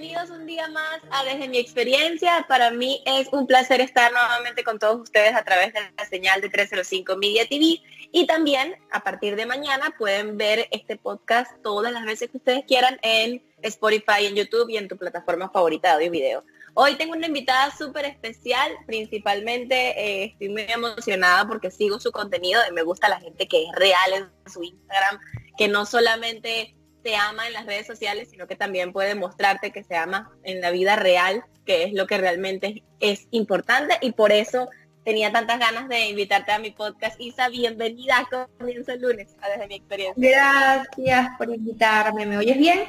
[0.00, 2.46] bienvenidos un día más a Desde mi experiencia.
[2.48, 6.40] Para mí es un placer estar nuevamente con todos ustedes a través de la señal
[6.40, 7.80] de 305 Media TV
[8.12, 12.64] y también a partir de mañana pueden ver este podcast todas las veces que ustedes
[12.64, 16.44] quieran en Spotify, en YouTube y en tu plataforma favorita de audio y video.
[16.74, 22.60] Hoy tengo una invitada súper especial, principalmente eh, estoy muy emocionada porque sigo su contenido
[22.70, 25.18] y me gusta la gente que es real en su Instagram,
[25.56, 26.77] que no solamente
[27.08, 30.60] se ama en las redes sociales, sino que también puede mostrarte que se ama en
[30.60, 34.68] la vida real, que es lo que realmente es, importante y por eso
[35.06, 37.18] tenía tantas ganas de invitarte a mi podcast.
[37.18, 38.28] Isa, bienvenida,
[38.58, 40.30] comienzo el lunes, desde mi experiencia.
[40.30, 42.80] Gracias por invitarme, ¿me oyes bien?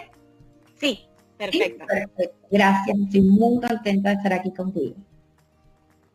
[0.77, 1.85] Sí, perfecto.
[2.51, 4.95] Gracias, estoy muy contenta de estar aquí contigo.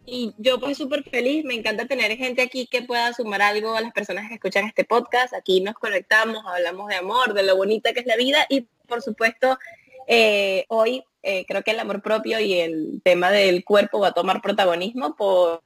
[0.07, 3.81] Y yo pues súper feliz, me encanta tener gente aquí que pueda sumar algo a
[3.81, 5.33] las personas que escuchan este podcast.
[5.35, 9.01] Aquí nos conectamos, hablamos de amor, de lo bonita que es la vida y por
[9.01, 9.59] supuesto
[10.07, 14.13] eh, hoy eh, creo que el amor propio y el tema del cuerpo va a
[14.13, 15.63] tomar protagonismo por,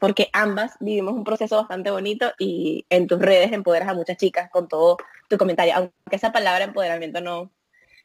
[0.00, 4.50] porque ambas vivimos un proceso bastante bonito y en tus redes empoderas a muchas chicas
[4.50, 4.96] con todo
[5.28, 7.50] tu comentario, aunque esa palabra empoderamiento no,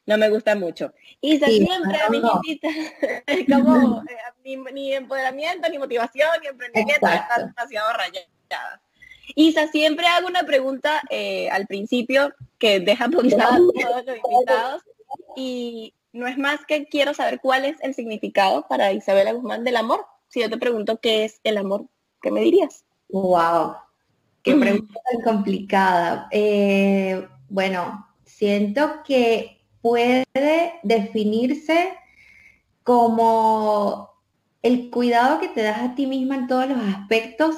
[0.05, 0.93] no me gusta mucho.
[1.21, 2.21] Isa siempre a mi
[3.27, 8.79] es como eh, ni, empoderamiento, ni motivación, ni emprendimiento, están demasiado rayadas.
[9.35, 14.83] Isa, siempre hago una pregunta eh, al principio que deja pensar a todos los invitados
[15.35, 19.77] y no es más que quiero saber cuál es el significado para Isabela Guzmán del
[19.77, 20.05] amor.
[20.27, 21.85] Si yo te pregunto qué es el amor,
[22.21, 22.83] ¿qué me dirías?
[23.09, 23.75] Wow,
[24.43, 26.27] qué pregunta tan complicada.
[26.31, 30.25] Eh, bueno, siento que puede
[30.83, 31.93] definirse
[32.83, 34.09] como
[34.61, 37.55] el cuidado que te das a ti misma en todos los aspectos,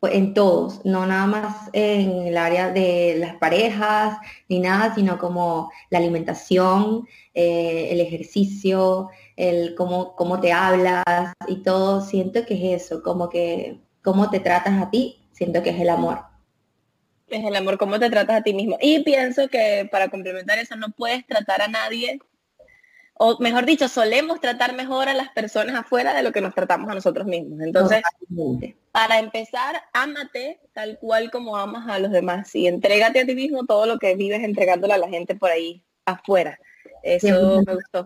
[0.00, 5.18] pues, en todos, no nada más en el área de las parejas ni nada, sino
[5.18, 11.04] como la alimentación, eh, el ejercicio, el cómo, cómo te hablas
[11.48, 15.70] y todo, siento que es eso, como que cómo te tratas a ti, siento que
[15.70, 16.35] es el amor
[17.28, 18.78] es el amor, cómo te tratas a ti mismo.
[18.80, 22.20] Y pienso que para complementar eso no puedes tratar a nadie,
[23.18, 26.90] o mejor dicho, solemos tratar mejor a las personas afuera de lo que nos tratamos
[26.90, 27.60] a nosotros mismos.
[27.60, 28.02] Entonces,
[28.92, 33.64] para empezar, ámate tal cual como amas a los demás y entrégate a ti mismo
[33.64, 36.60] todo lo que vives entregándole a la gente por ahí afuera.
[37.02, 38.04] Eso me gustó.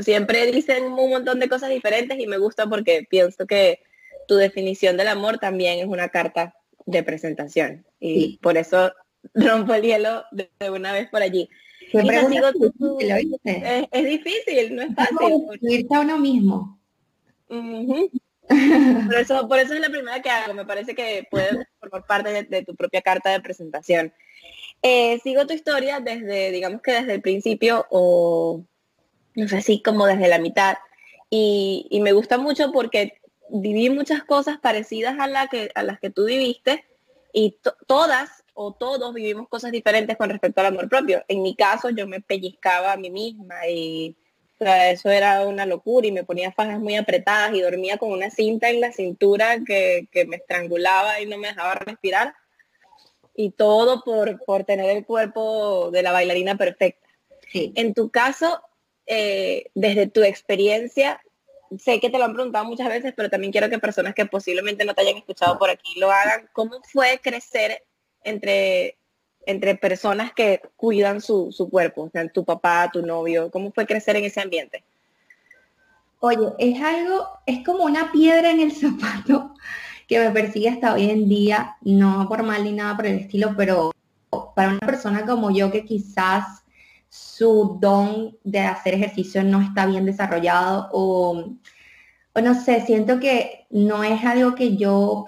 [0.00, 3.80] Siempre dicen un montón de cosas diferentes y me gusta porque pienso que
[4.28, 6.54] tu definición del amor también es una carta
[6.86, 7.84] de presentación.
[8.00, 8.92] Y por eso
[9.34, 11.48] rompo el hielo de, una vez por allí.
[11.92, 12.02] es,
[14.04, 15.86] difícil, no es fácil.
[15.90, 16.80] a uno mismo.
[17.48, 20.54] por, eso, por eso es la primera que hago.
[20.54, 24.12] Me parece que puede formar parte de, tu propia carta de presentación.
[24.82, 28.64] Eh, sigo tu historia desde, digamos que desde el principio o
[29.34, 30.76] no sé si como desde la mitad.
[31.28, 33.15] Y, y me gusta mucho porque
[33.50, 36.84] viví muchas cosas parecidas a, la que, a las que tú viviste
[37.32, 41.24] y todas o todos vivimos cosas diferentes con respecto al amor propio.
[41.28, 44.16] En mi caso yo me pellizcaba a mí misma y
[44.58, 48.70] eso era una locura y me ponía fajas muy apretadas y dormía con una cinta
[48.70, 52.34] en la cintura que, me estrangulaba y no me dejaba respirar.
[53.34, 57.06] Y todo por, por tener el cuerpo de la bailarina perfecta.
[57.52, 58.62] En tu caso,
[59.06, 61.20] eh, desde tu experiencia,
[61.78, 64.84] sé que te lo han preguntado muchas veces, pero también quiero que personas que posiblemente
[64.84, 66.48] no te hayan escuchado por aquí lo hagan.
[66.52, 67.84] ¿Cómo fue crecer
[68.22, 68.96] entre,
[69.44, 72.02] entre personas que cuidan su, su cuerpo?
[72.04, 74.84] O sea, tu papá, tu novio, ¿cómo fue crecer en ese ambiente?
[76.20, 79.54] Oye, es algo, es como una piedra en el zapato
[80.08, 83.54] que me persigue hasta hoy en día, no por mal ni nada por el estilo,
[83.56, 83.92] pero
[84.54, 86.64] para una persona como yo que quizás
[87.16, 91.44] su don de hacer ejercicio no está bien desarrollado o,
[92.34, 95.24] no sé, siento que no es algo que yo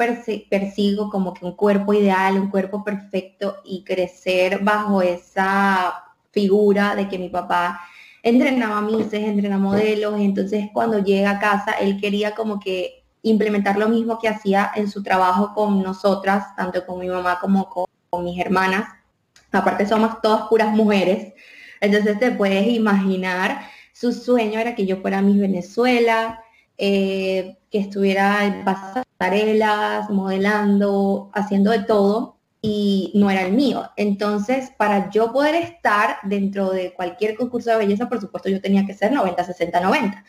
[0.50, 7.09] persigo como que un cuerpo ideal, un cuerpo perfecto y crecer bajo esa figura de
[7.09, 7.81] que mi papá
[8.22, 13.89] entrenaba mises, entrenaba modelos, entonces cuando llega a casa él quería como que implementar lo
[13.89, 18.39] mismo que hacía en su trabajo con nosotras, tanto con mi mamá como con mis
[18.39, 18.89] hermanas.
[19.53, 21.34] Aparte somos todas puras mujeres.
[21.80, 26.41] Entonces te puedes imaginar, su sueño era que yo fuera Miss Venezuela,
[26.77, 33.91] eh, que estuviera en pasarelas, modelando, haciendo de todo, y no era el mío.
[33.97, 38.86] Entonces, para yo poder estar dentro de cualquier concurso de belleza, por supuesto, yo tenía
[38.86, 40.24] que ser 90, 60, 90.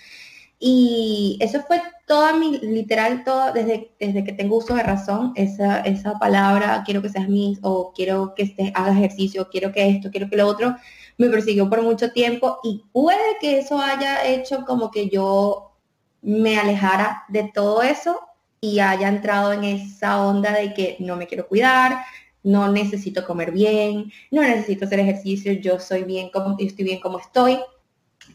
[0.60, 5.80] Y eso fue toda mi, literal, todo, desde, desde que tengo uso de razón, esa,
[5.82, 10.12] esa palabra, quiero que seas mis, o quiero que estés, hagas ejercicio, quiero que esto,
[10.12, 10.76] quiero que lo otro,
[11.20, 15.74] me persiguió por mucho tiempo y puede que eso haya hecho como que yo
[16.22, 18.22] me alejara de todo eso
[18.62, 22.04] y haya entrado en esa onda de que no me quiero cuidar,
[22.42, 27.20] no necesito comer bien, no necesito hacer ejercicio, yo soy bien como estoy bien como
[27.20, 27.60] estoy.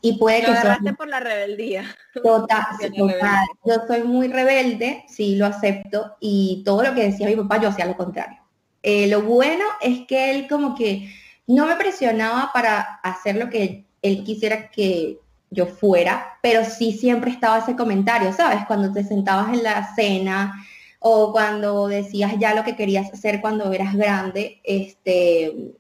[0.02, 1.84] Y puede que agarraste por la rebeldía.
[2.14, 2.64] Total,
[2.96, 3.46] total.
[3.64, 6.16] Yo soy muy rebelde, sí, lo acepto.
[6.20, 8.38] Y todo lo que decía mi papá, yo hacía lo contrario.
[8.82, 11.08] Eh, lo bueno es que él como que
[11.46, 15.18] no me presionaba para hacer lo que él quisiera que
[15.50, 18.64] yo fuera, pero sí siempre estaba ese comentario, ¿sabes?
[18.66, 20.54] Cuando te sentabas en la cena
[20.98, 25.74] o cuando decías ya lo que querías hacer cuando eras grande, este,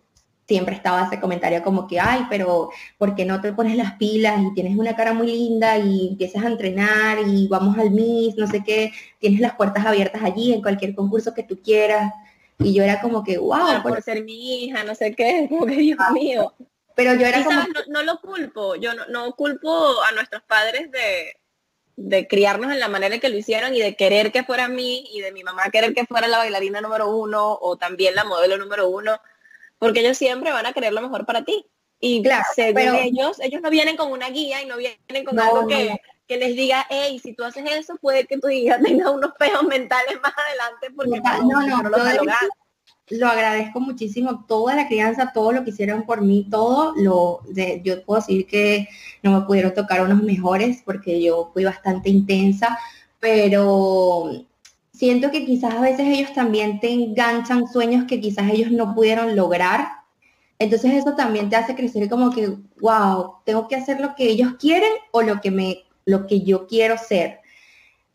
[0.46, 4.40] siempre estaba ese comentario como que, ay, pero ¿por qué no te pones las pilas
[4.42, 8.46] y tienes una cara muy linda y empiezas a entrenar y vamos al Miss, no
[8.46, 12.12] sé qué, tienes las puertas abiertas allí en cualquier concurso que tú quieras?
[12.58, 13.82] Y yo era como que, wow.
[13.82, 16.54] por, ser mi hija, no sé qué, como que Dios mío.
[16.94, 17.60] Pero yo era como...
[17.88, 21.36] No, lo culpo, yo no, no culpo a nuestros padres de,
[21.96, 25.08] de criarnos en la manera en que lo hicieron y de querer que fuera mí
[25.12, 28.58] y de mi mamá querer que fuera la bailarina número uno o también la modelo
[28.58, 29.20] número uno,
[29.78, 31.66] porque ellos siempre van a querer lo mejor para ti.
[32.00, 35.66] Y claro, pero, ellos, ellos no vienen con una guía y no vienen con algo
[35.66, 39.32] que, que, les diga, hey, si tú haces eso, puede que tu hija tenga unos
[39.38, 42.24] peos mentales más adelante porque no, no, no, lo
[43.10, 47.82] lo agradezco muchísimo, toda la crianza, todo lo que hicieron por mí, todo lo, de,
[47.84, 48.88] yo puedo decir que
[49.22, 52.78] no me pudieron tocar unos mejores porque yo fui bastante intensa,
[53.20, 54.46] pero
[54.92, 59.36] siento que quizás a veces ellos también te enganchan sueños que quizás ellos no pudieron
[59.36, 59.88] lograr.
[60.58, 64.54] Entonces eso también te hace crecer como que, wow, tengo que hacer lo que ellos
[64.58, 67.40] quieren o lo que me, lo que yo quiero ser.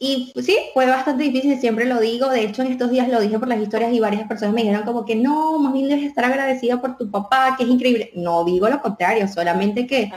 [0.02, 2.30] Y sí, fue bastante difícil, siempre lo digo.
[2.30, 4.86] De hecho, en estos días lo dije por las historias y varias personas me dijeron
[4.86, 8.12] como que no, más bien debes estar agradecida por tu papá, que es increíble.
[8.16, 10.10] No digo lo contrario, solamente que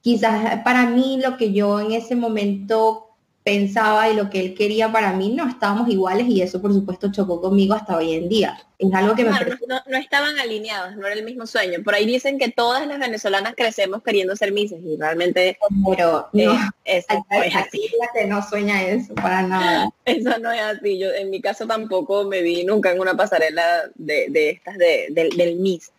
[0.00, 3.05] quizás para mí lo que yo en ese momento
[3.46, 7.12] pensaba y lo que él quería para mí no estábamos iguales y eso por supuesto
[7.12, 8.58] chocó conmigo hasta hoy en día.
[8.76, 11.78] Es algo que me no, estaban alineados, no era el mismo sueño.
[11.84, 15.56] Por ahí dicen que todas las venezolanas crecemos queriendo ser mises y realmente
[15.88, 17.88] pero no, eh, eso no es así.
[18.12, 19.90] que no sueña eso para nada.
[20.04, 20.98] Eso no es así.
[20.98, 25.56] Yo en mi caso tampoco me vi nunca en una pasarela de, estas de, del
[25.56, 25.92] Miss.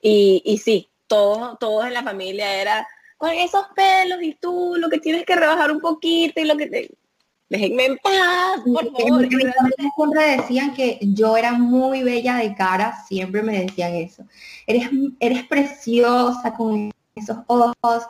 [0.00, 2.86] Y, y sí, todos, todos en la familia era
[3.22, 6.66] con esos pelos y tú lo que tienes que rebajar un poquito y lo que
[6.66, 6.90] te...
[7.48, 9.28] Déjenme en paz, por favor.
[9.28, 14.24] Siempre decían que yo era muy bella de cara, siempre me decían eso.
[14.66, 14.90] Eres,
[15.20, 18.02] eres preciosa con esos ojos,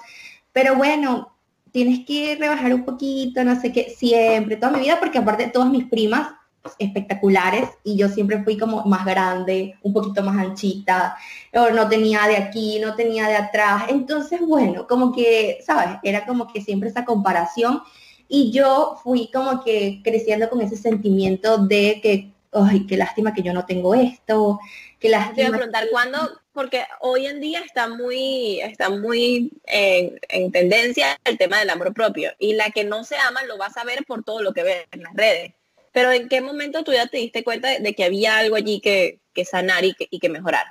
[0.51, 1.37] pero bueno,
[1.73, 5.69] tienes que rebajar un poquito, no sé qué, siempre, toda mi vida, porque aparte todas
[5.69, 6.33] mis primas
[6.79, 11.17] espectaculares y yo siempre fui como más grande, un poquito más anchita,
[11.53, 13.85] no tenía de aquí, no tenía de atrás.
[13.89, 15.99] Entonces, bueno, como que, ¿sabes?
[16.03, 17.83] Era como que siempre esa comparación
[18.29, 23.43] y yo fui como que creciendo con ese sentimiento de que, ay, qué lástima que
[23.43, 24.61] yo no tengo esto,
[24.99, 25.35] qué lástima.
[25.35, 26.19] Te voy a preguntar, ¿cuándo?
[26.53, 31.93] Porque hoy en día está muy, está muy en, en tendencia el tema del amor
[31.93, 34.63] propio y la que no se ama lo va a saber por todo lo que
[34.63, 35.55] ve en las redes
[35.93, 39.21] pero ¿en qué momento tú ya te diste cuenta de que había algo allí que,
[39.33, 40.65] que sanar y que, y que mejorar?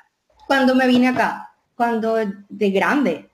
[0.47, 2.15] Cuando me vine acá, cuando
[2.49, 3.29] de grande.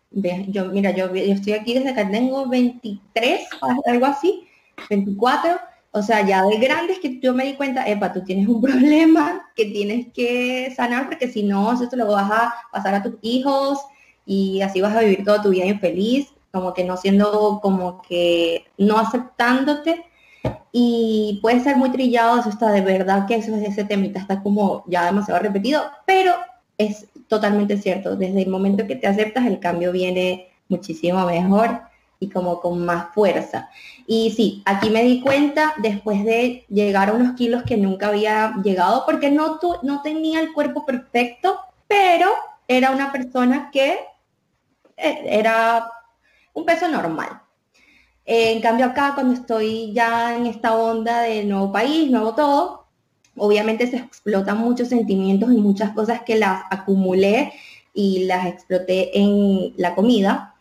[0.48, 3.48] Yo, mira, yo, estoy aquí desde que tengo 23,
[3.86, 4.48] algo así,
[4.90, 5.60] 24.
[5.92, 8.62] O sea, ya de grande es que yo me di cuenta, epa, tú tienes un
[8.68, 13.04] problema que tienes que sanar porque si no, eso te lo vas a pasar a
[13.04, 13.80] tus hijos
[14.26, 18.66] y así vas a vivir toda tu vida infeliz, como que no siendo, como que
[18.78, 20.06] no aceptándote
[20.72, 24.84] y puede ser muy trillado, eso está de verdad que eso, ese temita está como
[24.88, 26.34] ya demasiado repetido, pero
[26.78, 28.16] es totalmente cierto.
[28.16, 31.82] Desde el momento que te aceptas, el cambio viene muchísimo mejor
[32.20, 33.70] y como con más fuerza.
[34.06, 38.54] Y sí, aquí me di cuenta después de llegar a unos kilos que nunca había
[38.64, 42.30] llegado, porque no, no tenía el cuerpo perfecto, pero
[42.68, 43.98] era una persona que
[44.98, 45.90] eh, era
[46.54, 47.42] un peso normal
[48.28, 52.88] en cambio acá, cuando estoy ya en esta onda de nuevo país, nuevo todo,
[53.38, 57.54] obviamente se explotan muchos sentimientos y muchas cosas que las acumulé
[57.94, 60.56] y las exploté en la comida.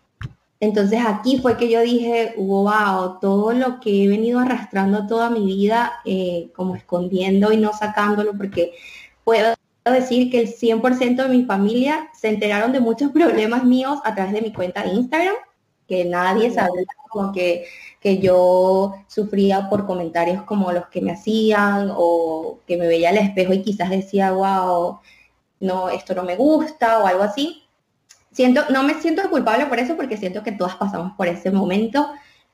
[0.60, 5.44] Entonces aquí fue que yo dije, wow, todo lo que he venido arrastrando toda mi
[5.44, 8.74] vida, eh, como escondiendo y no sacándolo, porque
[9.24, 9.54] puedo
[9.84, 14.32] decir que el 100% de mi familia se enteraron de muchos problemas míos a través
[14.34, 15.34] de mi cuenta de Instagram
[15.86, 17.66] que nadie sabía como que,
[18.00, 23.18] que yo sufría por comentarios como los que me hacían o que me veía al
[23.18, 25.00] espejo y quizás decía, wow,
[25.60, 27.62] no, esto no me gusta o algo así.
[28.32, 32.10] Siento, no me siento culpable por eso porque siento que todas pasamos por ese momento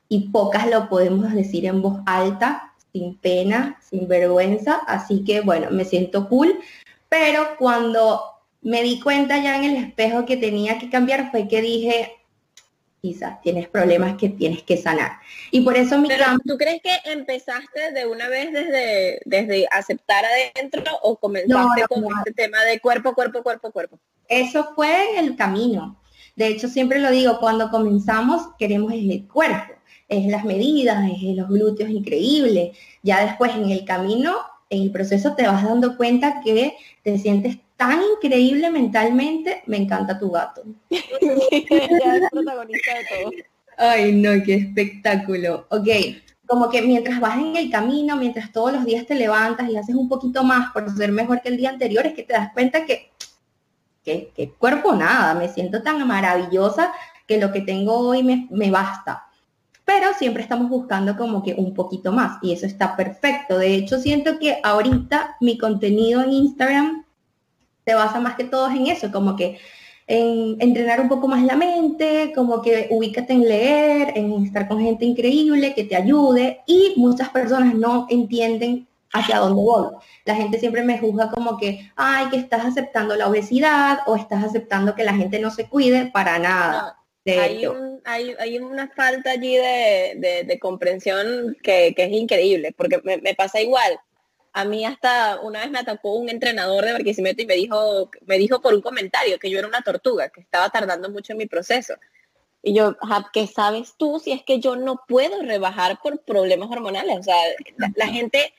[0.08, 4.80] y pocas lo podemos decir en voz alta, sin pena, sin vergüenza.
[4.86, 6.58] Así que bueno, me siento cool.
[7.08, 8.22] Pero cuando
[8.60, 12.12] me di cuenta ya en el espejo que tenía que cambiar fue que dije,
[13.02, 15.18] quizás tienes problemas que tienes que sanar.
[15.50, 16.08] Y por eso mi
[16.46, 22.32] ¿Tú crees que empezaste de una vez desde, desde aceptar adentro o comenzaste con este
[22.32, 23.98] tema de cuerpo, cuerpo, cuerpo, cuerpo?
[24.28, 26.00] Eso fue el camino.
[26.36, 29.74] De hecho, siempre lo digo, cuando comenzamos queremos el cuerpo,
[30.08, 32.78] es las medidas, es los glúteos increíbles.
[33.02, 34.36] Ya después en el camino,
[34.70, 40.18] en el proceso te vas dando cuenta que te sientes tan increíble mentalmente, me encanta
[40.18, 40.62] tu gato.
[42.30, 43.30] protagonista de todo.
[43.76, 45.66] Ay, no, qué espectáculo.
[45.70, 45.88] Ok,
[46.46, 49.94] como que mientras vas en el camino, mientras todos los días te levantas y haces
[49.94, 52.84] un poquito más por ser mejor que el día anterior, es que te das cuenta
[52.84, 53.10] que,
[54.04, 56.92] que, cuerpo nada, me siento tan maravillosa
[57.26, 59.26] que lo que tengo hoy me, me basta.
[59.84, 63.58] Pero siempre estamos buscando como que un poquito más y eso está perfecto.
[63.58, 67.04] De hecho, siento que ahorita mi contenido en Instagram
[67.84, 69.58] se basa más que todo en eso, como que
[70.06, 74.80] en entrenar un poco más la mente, como que ubícate en leer, en estar con
[74.80, 79.88] gente increíble que te ayude y muchas personas no entienden hacia dónde voy.
[80.24, 84.44] La gente siempre me juzga como que, ay, que estás aceptando la obesidad o estás
[84.44, 86.98] aceptando que la gente no se cuide para nada.
[88.04, 94.00] hay, hay, una falta allí de, comprensión que, es increíble, porque me pasa igual
[94.52, 98.38] a mí hasta una vez me atacó un entrenador de Barquisimeto y me dijo, me
[98.38, 101.46] dijo por un comentario que yo era una tortuga, que estaba tardando mucho en mi
[101.46, 101.94] proceso.
[102.62, 102.96] Y yo,
[103.32, 107.18] ¿qué sabes tú si es que yo no puedo rebajar por problemas hormonales?
[107.18, 107.36] O sea,
[107.96, 108.52] la, gente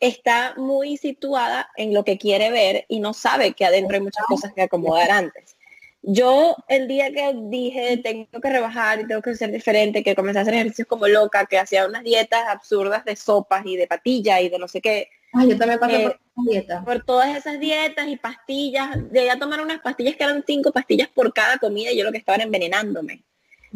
[0.00, 4.24] está muy situada en lo que quiere ver y no sabe que adentro hay muchas
[4.26, 5.54] cosas que acomodar antes.
[6.02, 10.38] Yo el día que dije tengo que rebajar y tengo que ser diferente, que comencé
[10.38, 14.40] a hacer ejercicios como loca, que hacía unas dietas absurdas de sopas y de patilla
[14.40, 15.08] y de no sé qué,
[15.44, 16.84] yo también pasé por por dietas.
[16.84, 18.96] Por todas esas dietas y pastillas.
[19.10, 22.12] Llegué a tomar unas pastillas que eran cinco pastillas por cada comida y yo lo
[22.12, 23.24] que estaba era envenenándome.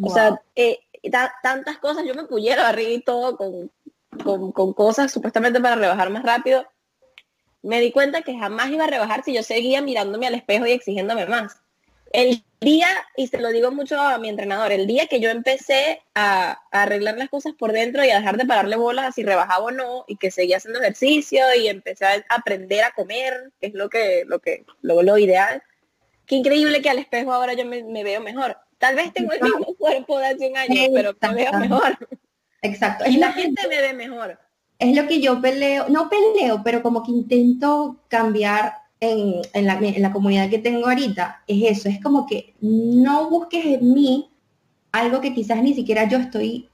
[0.01, 0.79] O sea, eh,
[1.43, 2.05] tantas cosas.
[2.05, 3.71] Yo me pudiera arriba y todo con,
[4.23, 6.65] con, con cosas supuestamente para rebajar más rápido.
[7.63, 10.71] Me di cuenta que jamás iba a rebajar si yo seguía mirándome al espejo y
[10.71, 11.61] exigiéndome más.
[12.13, 12.87] El día,
[13.17, 17.17] y se lo digo mucho a mi entrenador, el día que yo empecé a, arreglar
[17.17, 20.05] las cosas por dentro y a dejar de pararle bolas a si rebajaba o no,
[20.07, 24.23] y que seguía haciendo ejercicio y empecé a aprender a comer, que es lo que,
[24.27, 25.63] lo que, lo, lo ideal.
[26.27, 28.55] Qué increíble que al espejo ahora yo me, veo mejor.
[28.77, 31.97] Tal vez tengo el mismo cuerpo de hace un año, pero me veo mejor.
[32.61, 33.05] Exacto.
[33.09, 34.39] Y la gente me ve mejor.
[34.77, 40.49] Es lo que yo peleo, no peleo, pero como que intento cambiar en, la, comunidad
[40.49, 44.29] que tengo ahorita es eso, es como que no busques en mí
[44.91, 46.69] algo que quizás ni siquiera yo estoy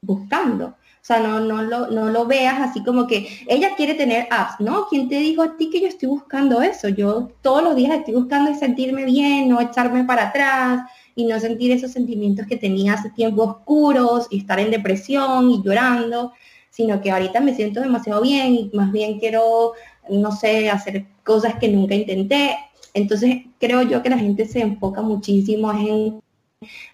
[0.00, 0.66] buscando.
[0.66, 4.60] O sea, no, no, lo, no lo veas así como que ella quiere tener apps,
[4.60, 4.86] ¿no?
[4.88, 6.88] ¿Quién te dijo a ti que yo estoy buscando eso?
[6.88, 11.72] Yo todos los días estoy buscando sentirme bien, no echarme para atrás y no sentir
[11.72, 16.32] esos sentimientos que tenía hace tiempos oscuros y estar en depresión y llorando,
[16.70, 19.74] sino que ahorita me siento demasiado bien y más bien quiero
[20.08, 22.56] no sé, hacer cosas que nunca intenté.
[22.92, 26.22] Entonces creo yo que la gente se enfoca muchísimo en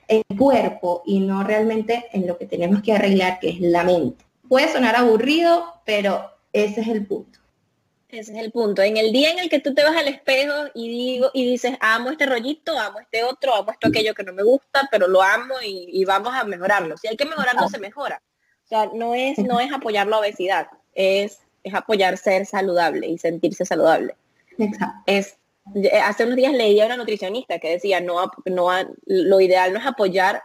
[0.08, 4.24] el cuerpo y no realmente en lo que tenemos que arreglar, que es la mente.
[4.48, 7.38] Puede sonar aburrido, pero ese es el punto.
[8.08, 8.82] Ese es el punto.
[8.82, 11.76] En el día en el que tú te vas al espejo y digo y dices,
[11.80, 15.22] amo este rollito, amo este otro, amo esto aquello que no me gusta, pero lo
[15.22, 16.96] amo y, vamos a mejorarlo.
[16.96, 18.20] Si hay que mejorarlo, se mejora.
[18.64, 23.18] O sea, no es, no es apoyar la obesidad, es es apoyar ser saludable y
[23.18, 24.14] sentirse saludable.
[24.58, 25.02] Exacto.
[25.06, 25.36] Es,
[25.74, 28.70] eh, hace unos días leía a una nutricionista que decía, no, no,
[29.06, 30.42] lo ideal no es apoyar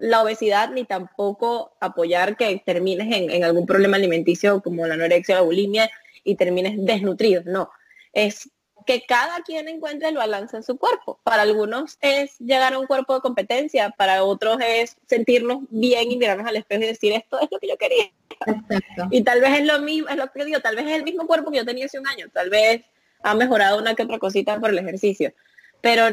[0.00, 5.36] la obesidad ni tampoco apoyar que termines en, en algún problema alimenticio como la anorexia
[5.36, 5.90] o la bulimia
[6.24, 7.42] y termines desnutrido.
[7.46, 7.70] No,
[8.12, 8.50] es
[8.86, 11.18] que cada quien encuentre el balance en su cuerpo.
[11.24, 16.16] Para algunos es llegar a un cuerpo de competencia, para otros es sentirnos bien y
[16.16, 18.10] mirarnos al espejo y decir esto es lo que yo quería.
[19.10, 21.26] Y tal vez es lo mismo, es lo que digo, tal vez es el mismo
[21.26, 22.82] cuerpo que yo tenía hace un año, tal vez
[23.22, 25.32] ha mejorado una que otra cosita por el ejercicio.
[25.80, 26.04] Pero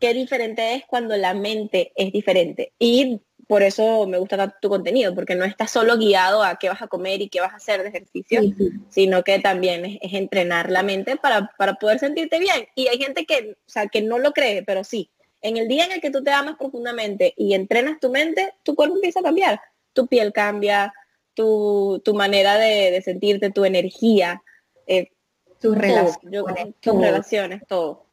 [0.00, 2.72] qué diferente es cuando la mente es diferente.
[2.78, 6.68] Y por eso me gusta tanto tu contenido, porque no está solo guiado a qué
[6.68, 8.40] vas a comer y qué vas a hacer de ejercicio,
[8.88, 12.66] sino que también es, entrenar la mente para, para, poder sentirte bien.
[12.74, 15.10] Y hay gente que, o sea, que no lo cree, pero sí,
[15.42, 18.74] en el día en el que tú te amas profundamente y entrenas tu mente, tu
[18.74, 19.60] cuerpo empieza a cambiar.
[19.92, 20.92] Tu piel cambia,
[21.34, 24.42] tu, manera de, sentirte, tu energía,
[24.86, 25.12] eh,
[25.60, 28.05] tus relaciones, tus relaciones, todo.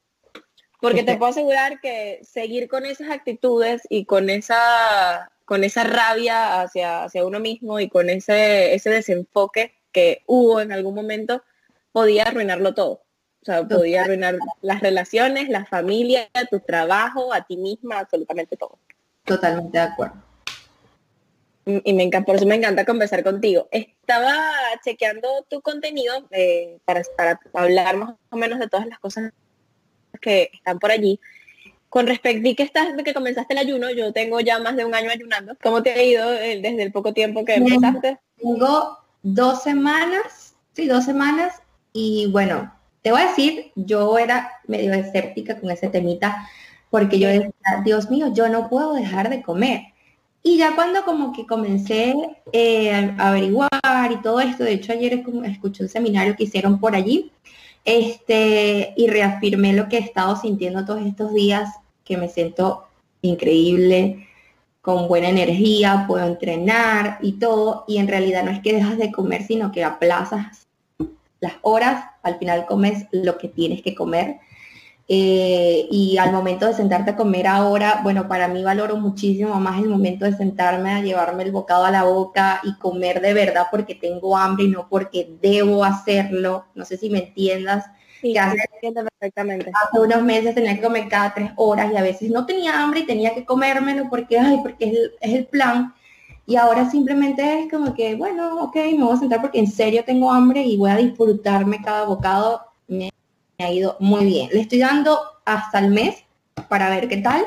[0.83, 6.59] Porque te puedo asegurar que seguir con esas actitudes y con esa, con esa rabia
[6.59, 11.41] hacia, hacia uno mismo y con ese, ese desenfoque que hubo en algún momento,
[11.93, 13.01] podía arruinarlo todo.
[13.41, 18.77] O sea, podía arruinar las relaciones, la familia, tu trabajo, a ti misma, absolutamente todo.
[19.23, 20.21] Totalmente de acuerdo.
[21.65, 23.69] Y me encanta, por eso me encanta conversar contigo.
[23.71, 24.51] Estaba
[24.83, 29.31] chequeando tu contenido eh, para, para hablar más o menos de todas las cosas
[30.23, 31.19] que están por allí.
[31.89, 34.95] Con respecto a que estás que comenzaste el ayuno, yo tengo ya más de un
[34.95, 35.55] año ayunando.
[35.61, 38.17] ¿Cómo te ha ido eh, desde el poco tiempo que empezaste?
[38.41, 41.61] Tengo dos semanas, sí, dos semanas.
[41.91, 46.49] Y bueno, te voy a decir, yo era medio escéptica con ese temita
[46.89, 47.51] porque yo decía,
[47.83, 49.93] Dios mío, yo no puedo dejar de comer.
[50.43, 52.13] Y ya cuando como que comencé
[52.51, 53.69] eh, a averiguar
[54.11, 57.31] y todo esto, de hecho ayer escuché un seminario que hicieron por allí,
[57.85, 61.69] este, y reafirmé lo que he estado sintiendo todos estos días,
[62.03, 62.85] que me siento
[63.21, 64.27] increíble,
[64.81, 69.11] con buena energía, puedo entrenar y todo, y en realidad no es que dejas de
[69.11, 70.67] comer, sino que aplazas
[71.39, 74.39] las horas, al final comes lo que tienes que comer.
[75.07, 79.81] Eh, y al momento de sentarte a comer ahora, bueno, para mí valoro muchísimo más
[79.81, 83.67] el momento de sentarme a llevarme el bocado a la boca y comer de verdad
[83.69, 86.65] porque tengo hambre y no porque debo hacerlo.
[86.73, 87.85] No sé si me entiendas.
[88.21, 89.69] Sí, hace, perfectamente.
[89.73, 93.01] Hace unos meses tenía que comer cada tres horas y a veces no tenía hambre
[93.01, 95.93] y tenía que comérmelo porque, ay, porque es el, es el plan.
[96.45, 100.03] Y ahora simplemente es como que, bueno, ok, me voy a sentar porque en serio
[100.05, 102.61] tengo hambre y voy a disfrutarme cada bocado.
[103.63, 104.49] Ha ido muy bien.
[104.51, 106.23] Le estoy dando hasta el mes
[106.69, 107.45] para ver qué tal,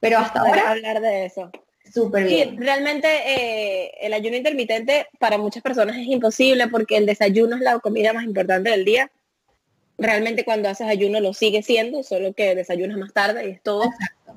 [0.00, 0.70] pero hasta ahora...
[0.70, 1.50] hablar de eso.
[1.92, 2.58] Súper bien.
[2.58, 7.78] realmente eh, el ayuno intermitente para muchas personas es imposible porque el desayuno es la
[7.80, 9.10] comida más importante del día.
[9.98, 13.90] Realmente cuando haces ayuno lo sigue siendo, solo que desayunas más tarde y es todo.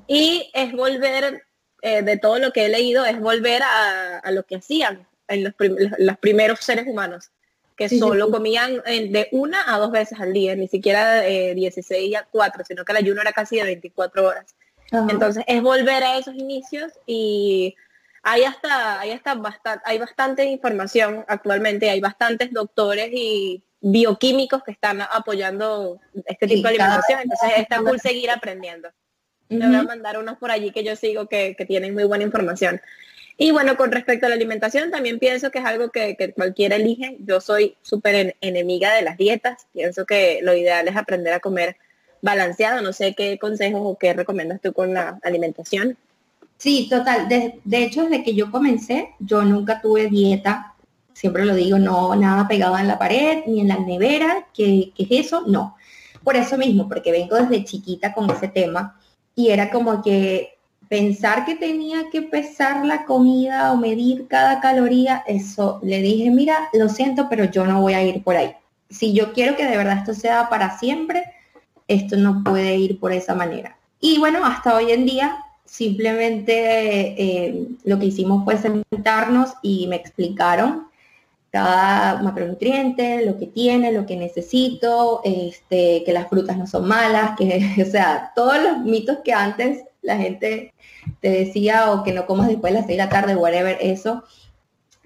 [0.06, 1.44] Y es volver
[1.82, 6.18] eh, de todo lo que he leído es volver a, lo que hacían en los,
[6.18, 7.32] primeros seres humanos,
[7.76, 12.16] que solo comían eh, de una a dos veces al día, ni siquiera de 16
[12.16, 14.56] a 4, sino que el ayuno era casi de 24 horas.
[14.92, 17.76] Entonces es volver a esos inicios y
[18.24, 24.72] hay hasta, hay hasta bastante, hay bastante información actualmente, hay bastantes doctores y bioquímicos que
[24.72, 28.90] están apoyando este tipo de alimentación, entonces está cool seguir aprendiendo.
[29.48, 32.82] Le voy a mandar unos por allí que yo sigo que, tienen muy buena información.
[33.38, 37.18] Y bueno, con respecto a la alimentación, también pienso que es algo que, cualquiera elige.
[37.20, 39.68] Yo soy súper enemiga de las dietas.
[39.74, 41.76] Pienso que lo ideal es aprender a comer
[42.22, 42.82] balanceado.
[42.82, 45.98] No sé qué consejos o qué recomiendas tú con la alimentación.
[46.58, 47.28] Sí, total.
[47.28, 50.74] De, hecho, desde que yo comencé, yo nunca tuve dieta.
[51.12, 54.48] Siempre lo digo, no, nada pegado en la pared, ni en la nevera.
[54.54, 55.44] ¿Qué, qué es eso?
[55.46, 55.76] No.
[56.24, 58.98] Por eso mismo, porque vengo desde chiquita con ese tema
[59.36, 60.55] y era como que
[60.96, 66.70] pensar que tenía que pesar la comida o medir cada caloría, eso le dije, mira,
[66.72, 68.54] lo siento, pero yo no voy a ir por ahí.
[68.90, 71.26] Si yo quiero que de verdad esto sea para siempre,
[71.90, 73.78] esto no puede ir por esa manera.
[74.00, 76.54] Y bueno, hasta hoy en día simplemente
[77.22, 80.88] eh, lo que hicimos fue sentarnos y me explicaron
[81.52, 87.36] cada macronutriente, lo que tiene, lo que necesito, este, que las frutas no son malas,
[87.38, 90.74] que, o sea, todos los mitos que antes la gente
[91.22, 94.24] te decía o que no comas después de las 6 de la tarde, whatever, eso,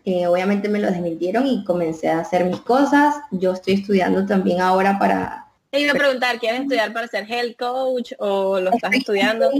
[0.06, 3.16] eh, obviamente me lo desmintieron y comencé a hacer mis cosas.
[3.32, 5.48] Yo estoy estudiando también ahora para...
[5.70, 9.52] Te iba a preguntar, ¿quieres estudiar para ser health coach o lo estás estudiando?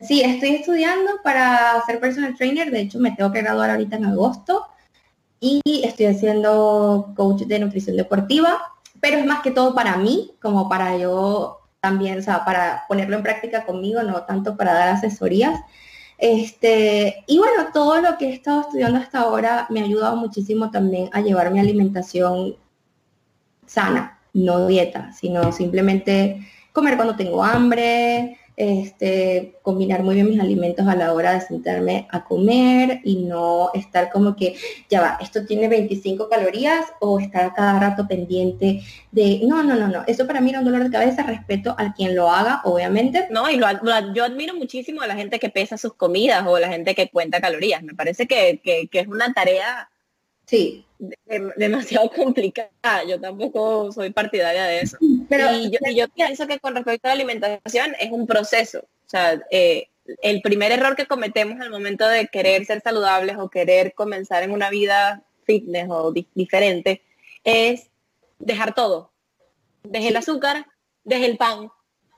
[0.00, 2.70] Sí, estoy estudiando para ser personal trainer.
[2.70, 4.66] De hecho, me tengo que graduar ahorita en agosto
[5.40, 8.62] y estoy haciendo coach de nutrición deportiva,
[9.00, 13.16] pero es más que todo para mí, como para yo también, o sea, para ponerlo
[13.16, 15.60] en práctica conmigo, no tanto para dar asesorías.
[16.18, 20.70] Este, y bueno, todo lo que he estado estudiando hasta ahora me ha ayudado muchísimo
[20.70, 22.56] también a llevar mi alimentación
[23.66, 30.86] sana, no dieta, sino simplemente comer cuando tengo hambre, este, combinar muy bien mis alimentos
[30.86, 34.56] a la hora de sentarme a comer y no estar como que,
[34.88, 39.88] ya va, esto tiene 25 calorías o estar cada rato pendiente de, no, no, no,
[39.88, 43.26] no, eso para mí era un dolor de cabeza, respeto a quien lo haga, obviamente.
[43.30, 46.94] No, y yo admiro muchísimo a la gente que pesa sus comidas o la gente
[46.94, 49.88] que cuenta calorías, me parece que, que, que es una tarea
[50.46, 50.84] Sí.
[51.56, 53.04] Demasiado complicada.
[53.06, 54.96] Yo tampoco soy partidaria de eso.
[55.28, 58.80] Pero, y yo, pienso que con respecto a la alimentación es un proceso.
[58.80, 59.88] O sea, eh,
[60.22, 64.50] el primer error que cometemos al momento de querer ser saludables o querer comenzar en
[64.50, 67.02] una vida fitness o diferente
[67.42, 67.90] es
[68.38, 69.12] dejar todo.
[69.82, 70.66] Deje el azúcar,
[71.04, 71.70] deje el pan,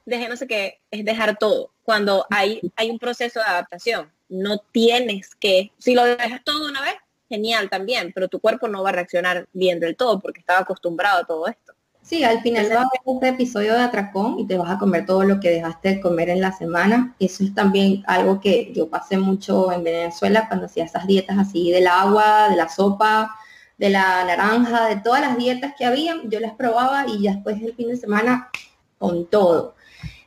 [0.04, 1.72] deje no sé qué, es dejar todo.
[1.82, 6.80] Cuando hay, hay un proceso de adaptación, no tienes que, si lo dejas todo una
[6.80, 6.94] vez,
[7.28, 11.20] genial también, pero tu cuerpo no va a reaccionar bien del todo porque estaba acostumbrado
[11.22, 11.72] a todo esto.
[12.02, 15.06] Sí, al final va a haber un episodio de atracón y te vas a comer
[15.06, 17.16] todo lo que dejaste de comer en la semana.
[17.18, 21.72] Eso es también algo que yo pasé mucho en Venezuela cuando hacía esas dietas así
[21.72, 23.34] del agua, de la sopa,
[23.78, 27.60] de la naranja, de todas las dietas que había, yo las probaba y ya después
[27.60, 28.50] del fin de semana
[28.98, 29.74] con todo.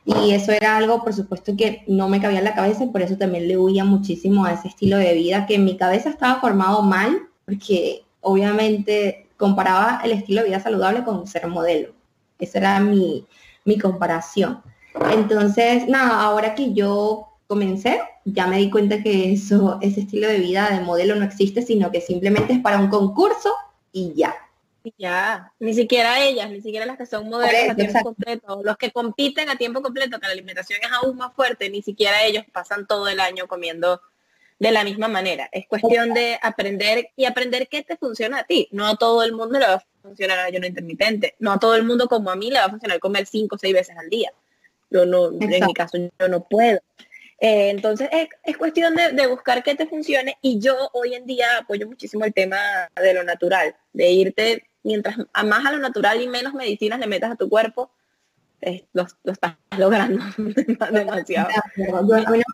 [0.04, 3.02] Y eso era algo, por supuesto, que no me cabía en la cabeza y por
[3.02, 6.40] eso también le huía muchísimo a ese estilo de vida que en mi cabeza estaba
[6.40, 11.92] formado mal, porque obviamente comparaba el estilo de vida saludable con ser modelo.
[12.38, 13.26] Esa era mi,
[13.64, 14.62] mi comparación.
[15.12, 20.38] Entonces, nada, ahora que yo comencé, ya me di cuenta que eso, ese estilo de
[20.38, 23.52] vida de modelo no existe, sino que simplemente es para un concurso
[23.92, 24.34] y ya.
[24.96, 28.90] Ya, ni siquiera ellas, ni siquiera las que son modelos a tiempo completo, los que
[28.90, 32.86] compiten a tiempo completo, que la alimentación es aún más fuerte, ni siquiera ellos pasan
[32.86, 34.00] todo el año comiendo
[34.58, 35.48] de la misma manera.
[35.52, 38.68] Es cuestión de aprender y aprender qué te funciona a ti.
[38.72, 41.34] No a todo el mundo le va a funcionar ayuno intermitente.
[41.38, 43.58] No a todo el mundo como a mí le va a funcionar comer cinco o
[43.58, 44.32] seis veces al día.
[44.90, 46.80] Yo no, en mi caso yo no puedo.
[47.40, 48.10] Eh, entonces
[48.44, 52.34] es, cuestión de, buscar qué te funcione y yo hoy en día apoyo muchísimo el
[52.34, 52.58] tema
[53.00, 57.32] de lo natural, de irte mientras más a lo natural y menos medicinas le metas
[57.32, 57.90] a tu cuerpo,
[58.92, 60.22] lo, estás logrando
[60.92, 61.48] demasiado.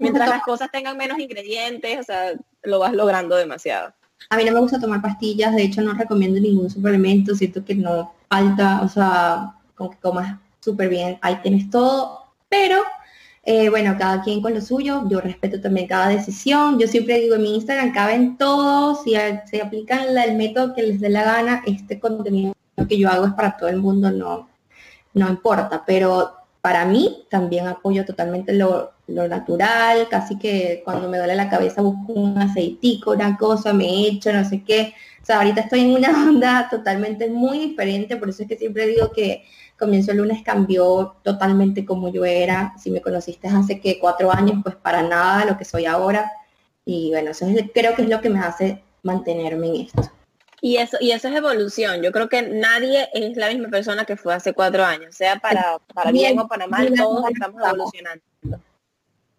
[0.01, 3.93] Mientras las cosas tengan menos ingredientes, o sea, lo vas logrando demasiado.
[4.31, 7.75] A mí no me gusta tomar pastillas, de hecho no recomiendo ningún suplemento, siento que
[7.75, 12.83] no falta, o sea, con que comas súper bien, ahí tienes todo, pero
[13.49, 17.37] eh, bueno, cada quien con lo suyo, yo respeto también cada decisión, yo siempre digo
[17.37, 19.15] en mi Instagram, caben todos, si
[19.49, 22.55] se aplican el método que les dé la gana, este contenido
[22.89, 24.49] que yo hago es para todo el mundo, no,
[25.15, 31.37] no importa, pero para mí también apoyo totalmente lo, natural, casi que cuando me duele
[31.37, 34.93] la cabeza busco un aceitico, una cosa, me echo, no sé qué.
[35.23, 38.89] O sea, ahorita estoy en una onda totalmente muy diferente, por eso es que siempre
[38.89, 39.45] digo que
[39.79, 42.75] comienzo el lunes cambió totalmente como yo era.
[42.79, 46.31] Si me conociste hace que cuatro años, pues para nada lo que soy ahora.
[46.85, 50.11] Y bueno, eso es, creo que es lo que me hace mantenerme en esto.
[50.61, 52.03] Y eso, y eso es evolución.
[52.03, 55.79] Yo creo que nadie es la misma persona que fue hace cuatro años, sea para,
[55.95, 58.25] para bien, o para mal, todos estamos evolucionando.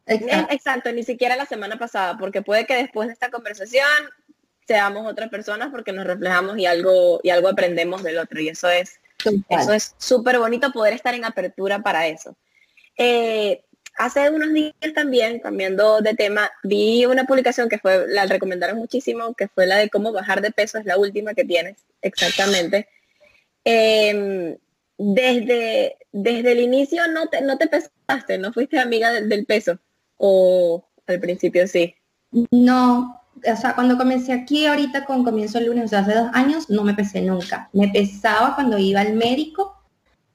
[0.05, 0.53] Exacto.
[0.53, 3.87] Exacto, ni siquiera la semana pasada, porque puede que después de esta conversación
[4.65, 8.39] seamos otras personas porque nos reflejamos y algo, y algo aprendemos del otro.
[8.39, 8.99] Y eso es
[9.49, 12.35] eso es súper bonito poder estar en apertura para eso.
[12.97, 13.63] Eh,
[13.97, 19.33] hace unos días también, cambiando de tema, vi una publicación que fue, la recomendaron muchísimo,
[19.33, 22.87] que fue la de cómo bajar de peso, es la última que tienes, exactamente.
[23.63, 24.57] Em,
[24.97, 29.79] desde, desde el inicio no te, no te pesaste, no fuiste amiga del peso,
[30.17, 31.95] o al principio sí.
[32.51, 33.21] No,
[33.51, 36.69] o sea, cuando comencé aquí ahorita con comienzo el lunes, o sea, hace dos años,
[36.69, 37.69] no me pesé nunca.
[37.73, 39.75] Me pesaba cuando iba al médico,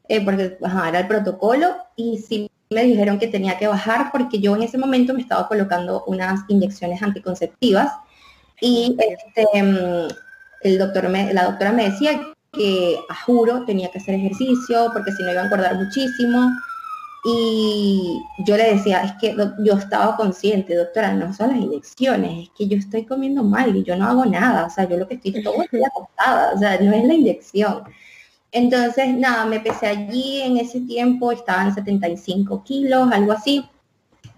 [0.09, 4.57] eh, porque era el protocolo, y sí me dijeron que tenía que bajar porque yo
[4.57, 7.93] en ese momento me estaba colocando unas inyecciones anticonceptivas
[8.61, 10.09] y este, mm,
[10.63, 12.21] el doctor me, la doctora me decía
[12.53, 16.51] que a juro tenía que hacer ejercicio porque si no iba a engordar muchísimo
[17.25, 22.51] y yo le decía, es que yo estaba consciente, doctora, no son las inyecciones, es
[22.57, 25.15] que yo estoy comiendo mal y yo no hago nada, o sea, yo lo que
[25.15, 27.85] estoy todo el día acostada, o sea, no es la inyección.
[28.51, 33.65] Entonces, nada, me pesé allí en ese tiempo, estaban 75 kilos, algo así,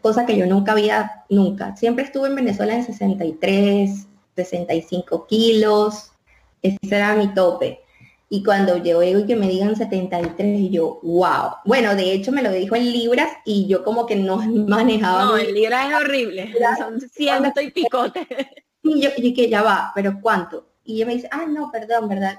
[0.02, 1.74] cosa que yo nunca había, nunca.
[1.76, 6.12] Siempre estuve en Venezuela en 63, 65 kilos,
[6.60, 7.83] ese era mi tope.
[8.28, 11.56] Y cuando yo y que me digan 73, yo, wow.
[11.64, 14.36] Bueno, de hecho me lo dijo en libras y yo como que no
[14.68, 15.24] manejaba.
[15.24, 16.54] No, en libras es horrible.
[16.78, 18.26] Son 100 estoy picote.
[18.86, 20.66] Y yo, y que ya va, pero ¿cuánto?
[20.84, 22.38] Y ella me dice, ah, no, perdón, ¿verdad?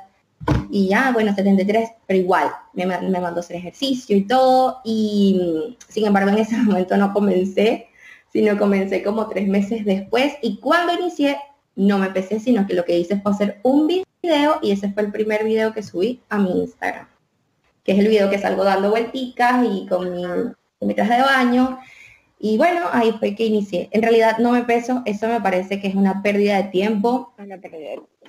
[0.70, 4.80] Y ya, bueno, 73, pero igual, me, me mandó hacer ejercicio y todo.
[4.84, 7.88] Y sin embargo, en ese momento no comencé,
[8.32, 10.34] sino comencé como tres meses después.
[10.44, 11.40] Y cuando inicié,
[11.76, 14.06] no me pesé, sino que lo que hice fue hacer un video
[14.62, 17.08] y ese fue el primer video que subí a mi Instagram,
[17.84, 21.80] que es el video que salgo dando vuelticas y con mi, traje de baño.
[22.40, 23.88] Y bueno, ahí fue que inicié.
[23.92, 27.34] En realidad no me peso, eso me parece que es una pérdida de tiempo.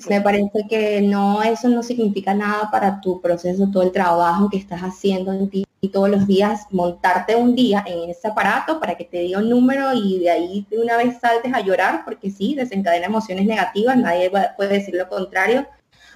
[0.09, 4.59] Me parece que no, eso no significa nada para tu proceso, todo el trabajo que
[4.59, 9.05] estás haciendo en ti todos los días montarte un día en ese aparato para que
[9.05, 12.55] te diga un número y de ahí de una vez saltes a llorar, porque sí,
[12.55, 15.67] desencadena emociones negativas, nadie puede decir lo contrario,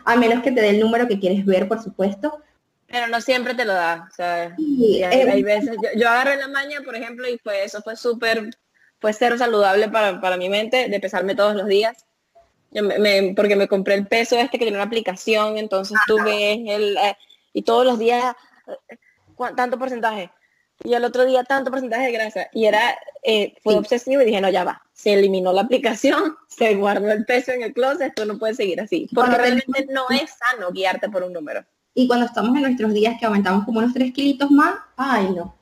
[0.05, 2.43] a menos que te dé el número que quieres ver, por supuesto.
[2.87, 6.97] Pero no siempre te lo da, o sea, hay, veces, yo, agarré la maña, por
[6.97, 8.51] ejemplo, y fue eso fue súper,
[8.99, 12.05] fue ser saludable para, para mi mente, de pesarme todos los días.
[13.37, 17.17] Porque me compré el peso este que tiene una aplicación, entonces tú ves el, eh,
[17.53, 18.35] y todos los días,
[18.67, 18.97] eh,
[19.57, 20.31] tanto porcentaje,
[20.83, 24.41] y el otro día tanto porcentaje de grasa, y era, eh, fue obsesivo y dije,
[24.41, 28.25] no, ya va, se eliminó la aplicación, se guardó el peso en el closet, esto
[28.25, 31.65] no puede seguir así, porque realmente no es sano guiarte por un número.
[31.95, 35.57] Y cuando estamos en nuestros días que aumentamos como unos tres kilitos más, ay no,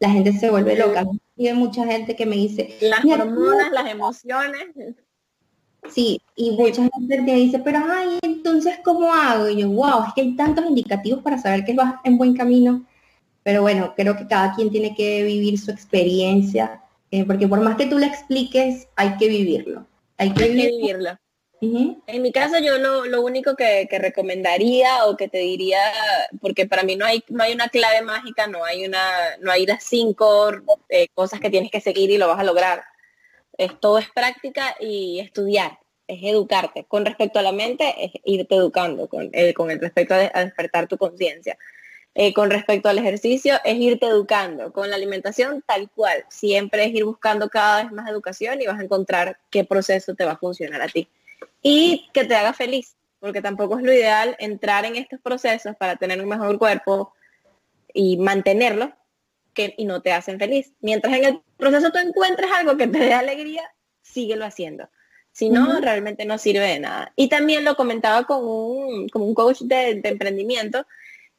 [0.00, 1.04] la gente se vuelve loca.
[1.36, 4.66] Y hay mucha gente que me dice, las hormonas, las emociones.
[5.88, 9.48] Sí, y mucha gente te dice, pero ay, entonces ¿cómo hago?
[9.48, 12.84] Y yo, wow, es que hay tantos indicativos para saber que vas en buen camino.
[13.50, 17.74] Pero bueno, creo que cada quien tiene que vivir su experiencia, eh, porque por más
[17.74, 19.88] que tú le expliques, hay que vivirlo.
[20.18, 21.18] Hay que, vivirlo.
[21.60, 25.80] En mi caso yo lo, único que, recomendaría o que te diría,
[26.40, 29.02] porque para mí no hay, no hay una clave mágica, no hay una,
[29.40, 30.52] no hay las cinco
[30.88, 32.84] eh, cosas que tienes que seguir y lo vas a lograr
[33.58, 36.84] es, todo es práctica y estudiar, es educarte.
[36.84, 40.86] Con respecto a la mente, es irte educando con, eh, con el respecto a, despertar
[40.86, 41.58] tu conciencia.
[42.14, 44.72] Eh, con respecto al ejercicio, es irte educando.
[44.72, 46.24] Con la alimentación, tal cual.
[46.28, 50.24] Siempre es ir buscando cada vez más educación y vas a encontrar qué proceso te
[50.24, 51.08] va a funcionar a ti.
[51.62, 55.96] Y que te haga feliz, porque tampoco es lo ideal entrar en estos procesos para
[55.96, 57.12] tener un mejor cuerpo
[57.92, 58.92] y mantenerlo
[59.54, 60.72] que, y no te hacen feliz.
[60.80, 63.62] Mientras en el proceso tú encuentres algo que te dé alegría,
[64.02, 64.88] síguelo haciendo.
[65.32, 67.12] Si no, realmente no sirve de nada.
[67.14, 70.86] Y también lo comentaba con un, como un coach de, emprendimiento,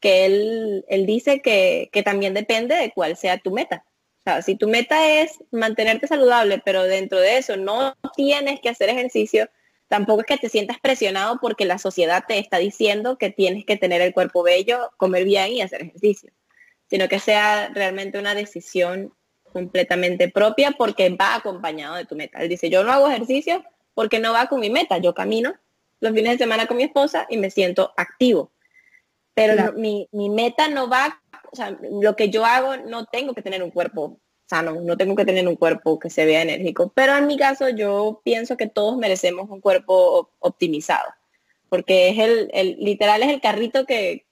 [0.02, 3.86] que él, él dice que, que, también depende de cuál sea tu meta.
[4.20, 8.70] O sea, si tu meta es mantenerte saludable, pero dentro de eso no tienes que
[8.70, 9.50] hacer ejercicio,
[9.88, 13.78] tampoco es que te sientas presionado porque la sociedad te está diciendo que tienes que
[13.78, 16.32] tener el cuerpo bello, comer bien y hacer ejercicio
[16.92, 19.14] sino que sea realmente una decisión
[19.54, 22.40] completamente propia porque va acompañado de tu meta.
[22.40, 25.54] Él dice, yo no hago ejercicio porque no va con mi meta, yo camino
[26.02, 28.51] los fines de semana con mi esposa y me siento activo.
[29.34, 33.64] Pero mi, meta no va, o sea, lo que yo hago no tengo que tener
[33.64, 36.92] un cuerpo sano, no tengo que tener un cuerpo que se vea enérgico.
[36.94, 41.14] Pero en mi caso yo pienso que todos merecemos un cuerpo optimizado,
[41.70, 44.26] porque es el, literal es el carrito que,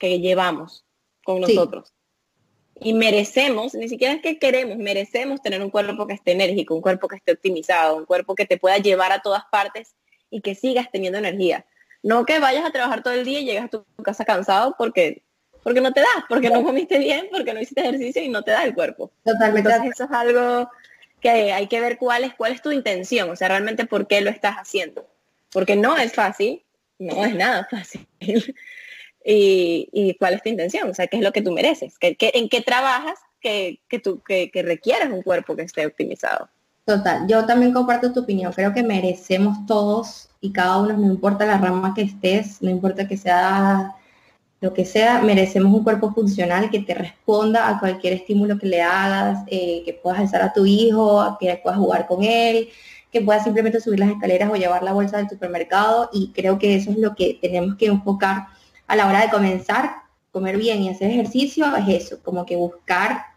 [0.00, 0.84] llevamos
[1.24, 1.92] con nosotros
[2.80, 6.82] y merecemos, ni siquiera es que queremos, merecemos tener un cuerpo que esté enérgico, un
[6.82, 9.94] cuerpo que esté optimizado, un cuerpo que te pueda llevar a todas partes
[10.30, 11.64] y que sigas teniendo energía.
[12.06, 15.22] No que vayas a trabajar todo el día y llegas a tu casa cansado porque
[15.64, 18.52] porque no te da, porque no comiste bien, porque no hiciste ejercicio y no te
[18.52, 19.10] da el cuerpo.
[19.24, 19.68] Totalmente.
[19.68, 20.70] Entonces eso es algo
[21.20, 24.20] que hay que ver cuál es, cuál es tu intención, o sea, realmente por qué
[24.20, 25.04] lo estás haciendo.
[25.50, 26.62] Porque no es fácil,
[27.00, 28.06] no es nada fácil
[29.24, 32.48] y, cuál es tu intención, o sea, qué es lo que tú mereces, ¿Qué, en
[32.48, 36.48] qué trabajas que, que tú que, requieres un cuerpo que esté optimizado.
[36.84, 41.44] Total, yo también comparto tu opinión, creo que merecemos todos y cada uno, no importa
[41.44, 43.96] la rama que estés, no importa que sea
[44.60, 48.80] lo que sea, merecemos un cuerpo funcional que te responda a cualquier estímulo que le
[48.80, 52.68] hagas, eh, que puedas alzar a tu hijo, que puedas jugar con él,
[53.12, 56.10] que puedas simplemente subir las escaleras o llevar la bolsa del supermercado.
[56.12, 58.46] Y creo que eso es lo que tenemos que enfocar
[58.86, 59.90] a la hora de comenzar,
[60.30, 63.35] comer bien y hacer ejercicio es eso, como que buscar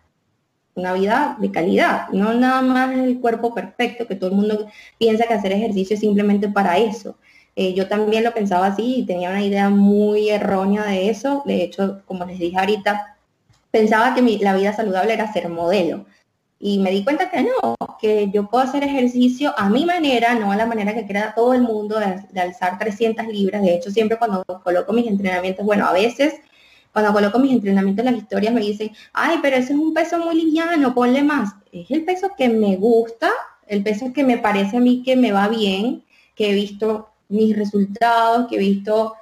[0.80, 5.28] una vida de calidad, no nada más el cuerpo perfecto, que todo el mundo piensa
[5.28, 7.16] que hacer ejercicio es simplemente para eso.
[7.56, 11.44] Eh, yo también lo pensaba así y tenía una idea muy errónea de eso.
[11.46, 13.18] De hecho, como les dije ahorita,
[13.72, 16.06] pensaba que la vida saludable era ser modelo.
[16.60, 20.52] Y me di cuenta que no, que yo puedo hacer ejercicio a mi manera, no
[20.52, 23.62] a la manera que crea todo el mundo de, alzar 300 libras.
[23.62, 26.36] De hecho, siempre cuando coloco mis entrenamientos, bueno, a veces
[26.94, 30.36] cuando coloco mis entrenamientos, las historias me dicen, ay, pero ese es un peso muy
[30.36, 31.54] liviano, ponle más.
[31.72, 33.32] Es el peso que me gusta,
[33.68, 36.04] el peso que me parece a mí que me va bien,
[36.36, 39.16] que he visto mis resultados, que he visto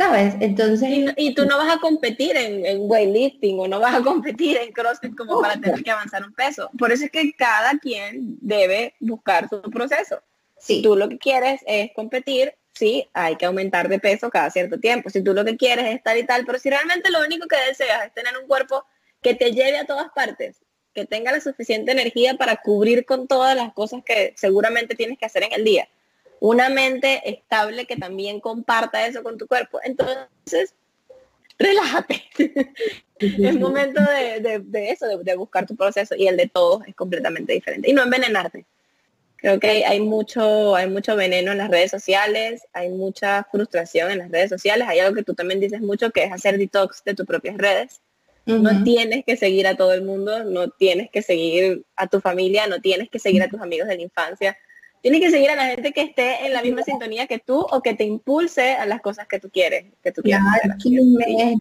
[0.00, 0.34] ¿sabes?
[0.40, 1.12] Entonces...
[1.18, 5.14] Y, tú no vas a competir en, weightlifting o no vas a competir en CrossFit
[5.14, 6.70] como para tener que avanzar un peso.
[6.78, 10.22] Por eso es que cada quien debe buscar su proceso.
[10.56, 14.78] Si tú lo que quieres es competir, sí, hay que aumentar de peso cada cierto
[14.78, 15.10] tiempo.
[15.10, 17.56] Si tú lo que quieres es tal y tal, pero si realmente lo único que
[17.68, 18.84] deseas es tener un cuerpo
[19.22, 20.56] que te lleve a todas partes,
[20.94, 25.26] que tenga la suficiente energía para cubrir con todas las cosas que seguramente tienes que
[25.26, 25.88] hacer en el día
[26.40, 29.78] una mente estable que también comparta eso con tu cuerpo.
[29.84, 30.74] Entonces,
[31.58, 32.24] relájate.
[33.18, 37.88] es momento de, eso, de, buscar tu proceso y el de todos es completamente diferente.
[37.90, 38.64] Y no envenenarte.
[39.40, 44.18] Creo que hay, mucho, hay mucho veneno en las redes sociales, hay mucha frustración en
[44.18, 44.86] las redes sociales.
[44.86, 48.00] Hay algo que tú también dices mucho que es hacer detox de tus propias redes.
[48.44, 52.66] No tienes que seguir a todo el mundo, no tienes que seguir a tu familia,
[52.66, 54.58] no tienes que seguir a tus amigos de la infancia.
[55.02, 57.80] Tienes que seguir a la gente que esté en la misma sintonía que tú o
[57.80, 59.86] que te impulse a las cosas que tú quieres.
[60.02, 60.42] Que tú quieres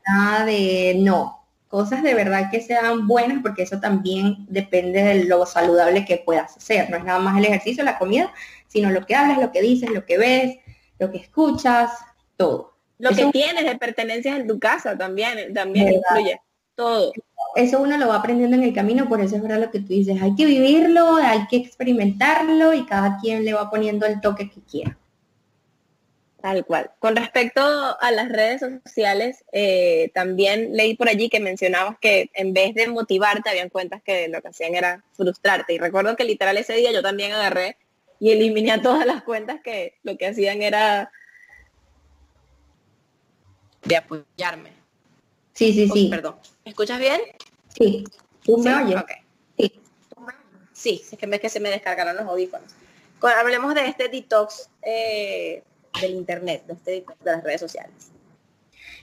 [0.06, 1.39] nada de no
[1.70, 6.58] cosas de verdad que sean buenas, porque eso también depende de lo saludable que puedas
[6.58, 6.90] hacer.
[6.90, 8.34] No es nada más el ejercicio, la comida,
[8.68, 10.58] sino lo que hablas, lo que dices, lo que ves,
[10.98, 11.92] lo que escuchas,
[12.36, 12.74] todo.
[12.98, 16.42] Lo que tienes de pertenencias en tu casa también, también incluye
[16.76, 17.14] todo.
[17.56, 19.88] Eso uno lo va aprendiendo en el camino, por eso es verdad lo que tú
[19.88, 24.50] dices, hay que vivirlo, hay que experimentarlo y cada quien le va poniendo el toque
[24.50, 24.98] que quiera.
[26.42, 26.92] Tal cual.
[27.00, 32.54] Con respecto a las redes sociales, eh, también leí por allí que mencionabas que en
[32.54, 35.74] vez de motivarte, habían cuentas que lo que hacían era frustrarte.
[35.74, 37.78] Y recuerdo que literal ese día yo también agarré
[38.20, 41.12] y eliminé a todas las cuentas que lo que hacían era
[43.84, 44.72] de apoyarme.
[45.54, 46.08] Sí, sí, sí.
[46.10, 46.36] perdón.
[46.64, 47.20] ¿Me escuchas bien?
[47.78, 48.06] Sí.
[48.44, 49.04] ¿Tú me oyes?
[49.58, 49.82] Sí.
[50.72, 52.72] Sí, es que, es que se me descargaron los audífonos.
[53.22, 55.64] hablemos de este detox eh,
[56.02, 58.12] del Internet, de, este, de las redes sociales?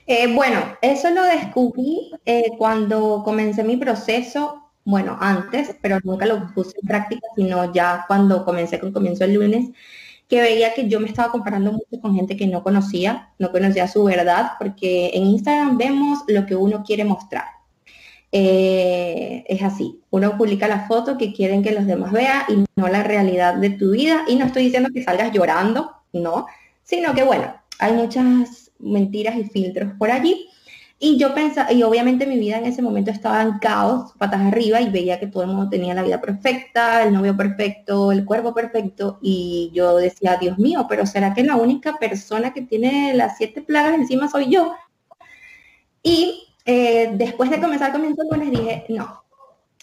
[0.05, 6.53] Eh, bueno, eso lo descubrí eh, cuando comencé mi proceso, bueno, antes, pero nunca lo
[6.53, 9.69] puse en práctica, sino ya cuando comencé con comienzo el lunes,
[10.29, 13.87] que veía que yo me estaba comparando mucho con gente que no conocía, no conocía
[13.87, 17.45] su verdad, porque en Instagram vemos lo que uno quiere mostrar.
[18.31, 22.87] Eh, es así, uno publica la foto que quieren que los demás vean y no
[22.89, 24.23] la realidad de tu vida.
[24.27, 26.47] Y no estoy diciendo que salgas llorando, no,
[26.87, 30.49] sino que bueno, hay muchas mentiras y filtros por allí.
[30.99, 34.81] Y yo pensaba, y obviamente mi vida en ese momento estaba en caos, patas arriba,
[34.81, 38.51] y veía que todo el mundo tenía la vida perfecta, el novio perfecto, el cuerpo
[38.55, 43.37] perfecto, y yo decía, Dios mío, pero ¿será que la única persona que tiene las
[43.37, 44.73] siete plagas encima soy yo?
[46.01, 49.23] Y eh, después de comenzar con mi lunes dije, no,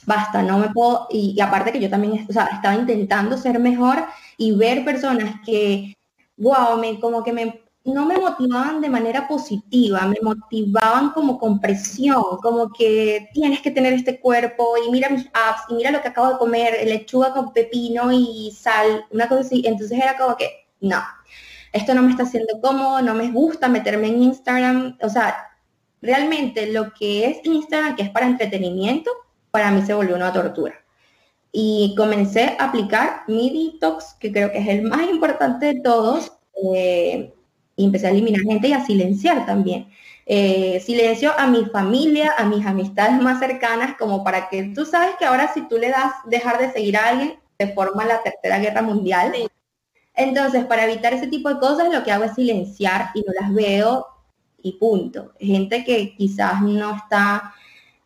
[0.07, 4.05] basta, no me puedo, y, aparte que yo también estaba intentando ser mejor
[4.37, 5.95] y ver personas que
[6.37, 11.61] wow, me, como que me, no me motivaban de manera positiva, me motivaban como con
[11.61, 16.01] presión, como que tienes que tener este cuerpo y mira mis apps y mira lo
[16.01, 19.62] que acabo de comer, lechuga con pepino y sal, una cosa así.
[19.66, 21.03] Entonces era como que, no,
[21.73, 24.99] esto no me está haciendo cómodo, no me gusta meterme en Instagram.
[25.03, 25.37] O sea,
[26.01, 29.11] realmente lo que es Instagram, que es para entretenimiento,
[29.51, 30.84] para mí se volvió una tortura
[31.57, 36.33] y comencé a aplicar mi detox, que creo que es el más importante de todos,
[36.75, 37.33] eh,
[37.77, 39.87] y empecé a eliminar gente y a silenciar también.
[40.27, 45.14] Eh, silencio a mi familia, a mis amistades más cercanas, como para que tú sabes
[45.17, 48.59] que ahora si tú le das dejar de seguir a alguien, se forma la tercera
[48.59, 49.33] guerra mundial.
[50.14, 53.55] Entonces, para evitar ese tipo de cosas, lo que hago es silenciar y no las
[53.55, 54.09] veo
[54.61, 55.33] y punto.
[55.38, 57.55] Gente que quizás no está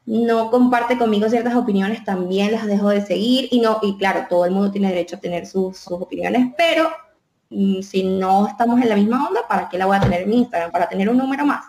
[0.08, 4.46] no comparte conmigo ciertas opiniones, también las dejo de seguir y no, y claro, todo
[4.46, 6.90] el mundo tiene derecho a tener sus, opiniones, pero
[7.50, 10.30] mm, si no estamos en la misma onda, ¿para qué la voy a tener en
[10.30, 10.72] mi Instagram?
[10.72, 11.66] ¿Para tener un número más?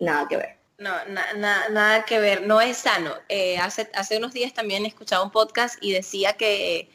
[0.00, 0.58] Nada que ver.
[0.78, 0.90] No,
[1.36, 3.12] nada que ver, no es sano.
[3.28, 6.90] Eh, hace, hace unos días también escuchaba un podcast y decía que,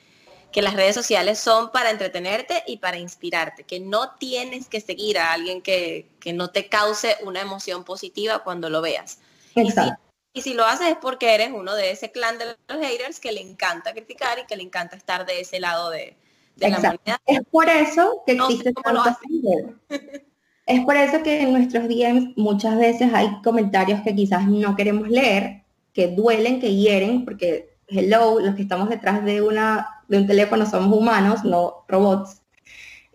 [0.52, 5.18] que las redes sociales son para entretenerte y para inspirarte, que no tienes que seguir
[5.18, 9.20] a alguien que, que no te cause una emoción positiva cuando lo veas.
[9.56, 10.13] Exacto.
[10.34, 13.32] Y si lo haces es porque eres uno de ese clan de los haters que
[13.32, 16.18] le encanta criticar y que le encanta estar de ese lado de,
[16.58, 17.20] la humanidad.
[17.26, 18.74] Es por eso que existe
[20.66, 25.10] Es por eso que en nuestros DMs muchas veces hay comentarios que quizás no queremos
[25.10, 30.28] leer, que duelen, que hieren, porque hello, los que estamos detrás de una de un
[30.28, 32.42] teléfono somos humanos, no robots.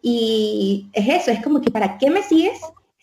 [0.02, 2.61] Y es eso, es como que ¿para qué me sigues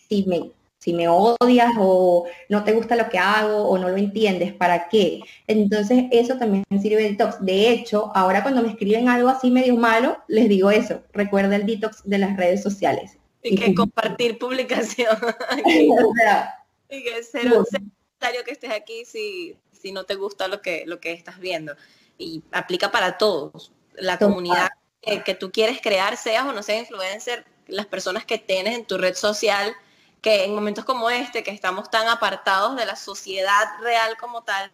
[0.08, 0.51] si me
[0.86, 4.88] si me odias o no te gusta lo que hago o no lo entiendes, ¿para
[4.88, 5.19] qué?
[5.48, 7.43] Entonces eso también sirve de detox.
[7.43, 11.65] De hecho, ahora cuando me escriben algo así medio malo, les digo eso, recuerda el
[11.65, 13.17] detox de las redes sociales.
[13.41, 15.17] Y que compartir publicación.
[15.65, 20.83] y que ser un necesario que estés aquí si, si no te gusta lo que,
[20.86, 21.75] lo que estás viendo.
[22.19, 23.71] Y aplica para todos.
[23.96, 24.69] La comunidad
[25.02, 28.86] que, que tú quieres crear, seas o no seas influencer, las personas que tienes en
[28.86, 29.75] tu red social,
[30.22, 34.72] que en momentos como este, que estamos tan apartados de la sociedad real como tal,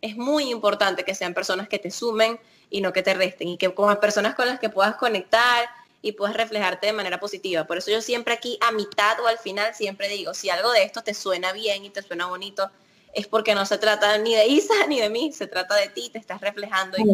[0.00, 2.38] es muy importante que sean personas que te sumen
[2.70, 5.68] y no que te resten, y que como personas con las que puedas conectar
[6.02, 7.64] y puedes reflejarte de manera positiva.
[7.64, 10.82] Por eso yo siempre aquí a mitad o al final siempre digo, si algo de
[10.82, 12.70] esto te suena bien y te suena bonito,
[13.12, 16.10] es porque no se trata ni de Isa ni de mí, se trata de ti,
[16.10, 17.04] te estás reflejando y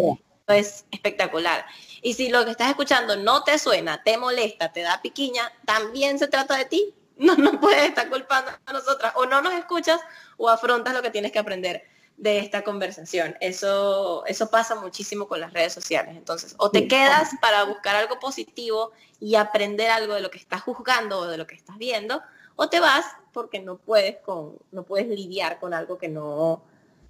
[0.48, 1.64] es espectacular.
[2.02, 6.18] Y si lo que estás escuchando no te suena, te molesta, te da piquiña, también
[6.18, 6.94] se trata de ti.
[7.22, 9.12] No nos puedes estar culpando a nosotras.
[9.16, 10.00] O no nos escuchas
[10.36, 11.84] o afrontas lo que tienes que aprender
[12.16, 13.36] de esta conversación.
[13.40, 16.16] Eso, eso pasa muchísimo con las redes sociales.
[16.16, 20.62] Entonces, o te quedas para buscar algo positivo y aprender algo de lo que estás
[20.62, 22.22] juzgando o de lo que estás viendo,
[22.56, 26.62] o te vas porque no puedes con, no puedes lidiar con algo que no,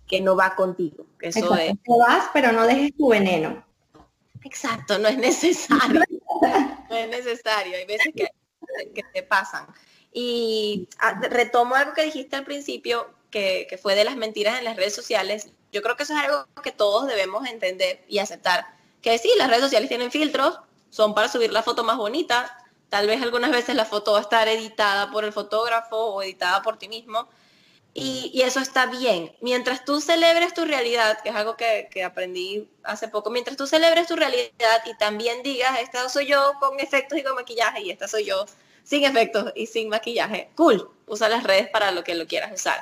[0.07, 1.07] que no va contigo.
[1.21, 1.73] Eso es.
[1.73, 3.65] Te vas, pero no dejes tu veneno.
[4.45, 6.01] Exacto, no es necesario.
[6.91, 7.77] no es necesario.
[7.77, 8.29] Hay veces que,
[8.95, 9.67] que te pasan.
[10.13, 14.65] Y ah, retomo algo que dijiste al principio, que, que, fue de las mentiras en
[14.65, 15.49] las redes sociales.
[15.73, 18.67] Yo creo que eso es algo que todos debemos entender y aceptar.
[19.01, 20.59] Que sí, las redes sociales tienen filtros,
[20.91, 22.59] son para subir la foto más bonita.
[22.91, 26.61] Tal vez algunas veces la foto va a estar editada por el fotógrafo o editada
[26.63, 27.29] por ti mismo.
[27.95, 29.35] Y, eso está bien.
[29.41, 34.07] Mientras tú celebres tu realidad, que es algo que, aprendí hace poco, mientras tú celebres
[34.07, 38.09] tu realidad y también digas, esta soy yo con efectos y con maquillaje y esta
[38.09, 38.47] soy yo
[38.83, 42.81] sin efectos y sin maquillaje, cool, usa las redes para lo que lo quieras usar.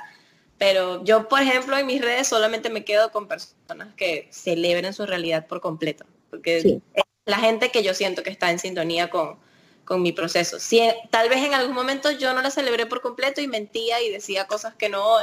[0.59, 5.07] Pero yo, por ejemplo, en mis redes solamente me quedo con personas que celebren su
[5.07, 9.38] realidad por completo, porque es la gente que yo siento que está en sintonía con,
[9.84, 10.61] con mi proceso.
[10.61, 14.11] Si, tal vez en algún momento yo no la celebré por completo y mentía y
[14.11, 15.16] decía cosas que no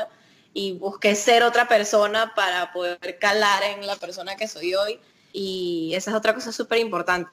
[0.53, 4.99] y busqué ser otra persona para poder calar en la persona que soy hoy
[5.31, 7.29] y esa es otra cosa súper importante.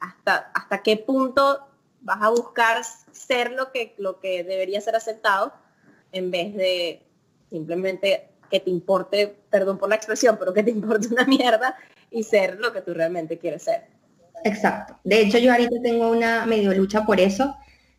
[0.00, 1.67] Hasta, hasta qué punto
[2.08, 2.82] vas a buscar
[3.12, 5.52] ser lo que, lo que debería ser aceptado
[6.10, 7.02] en vez de
[7.50, 11.76] simplemente que te importe, perdón por la expresión, pero que te importe una mierda
[12.10, 13.88] y ser lo que tú realmente quieres ser.
[14.42, 14.98] Exacto.
[15.04, 17.54] De hecho, yo ahorita tengo una medio lucha por eso.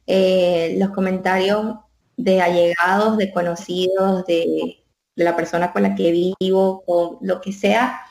[0.07, 1.75] Eh, los comentarios
[2.17, 4.83] de allegados, de conocidos, de,
[5.15, 8.01] la persona con la que vivo, o lo que sea,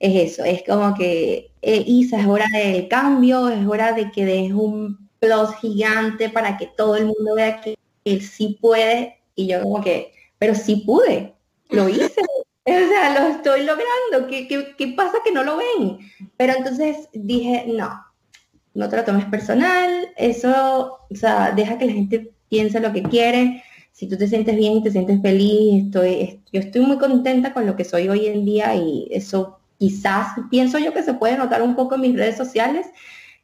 [0.00, 0.44] es eso.
[0.44, 5.03] Es como que, eh, Isa, es hora del cambio, es hora de que des un
[5.24, 9.18] plus gigante para que todo el mundo vea que él sí puede.
[9.34, 11.34] Y yo como que, pero sí pude,
[11.70, 12.20] lo hice.
[12.66, 14.28] O sea, lo estoy logrando.
[14.28, 15.98] ¿Qué, ¿Qué, pasa que no lo ven?
[16.36, 18.04] Pero entonces dije, no,
[18.74, 20.08] no te lo tomes personal.
[20.16, 23.62] Eso, o sea, deja que la gente piense lo que quiere.
[23.92, 27.66] Si tú te sientes bien y te sientes feliz, estoy, yo estoy muy contenta con
[27.66, 31.62] lo que soy hoy en día y eso quizás pienso yo que se puede notar
[31.62, 32.86] un poco en mis redes sociales.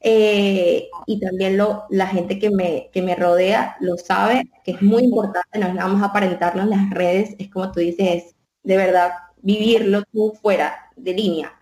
[0.00, 4.82] Eh, y también lo, la gente que me, que me rodea lo sabe, que es
[4.82, 9.12] muy importante, no vamos a aparentarlo en las redes, es como tú dices, de verdad
[9.42, 11.52] vivirlo tú fuera de línea.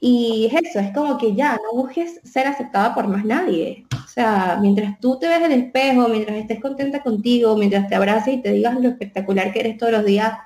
[0.00, 3.86] Y es eso, es como que ya, no busques ser aceptada por más nadie.
[4.04, 7.94] O sea, mientras tú te ves en el espejo, mientras estés contenta contigo, mientras te
[7.94, 10.36] abraces y te digas lo espectacular que eres todos los días,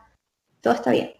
[0.61, 1.13] todo está bien.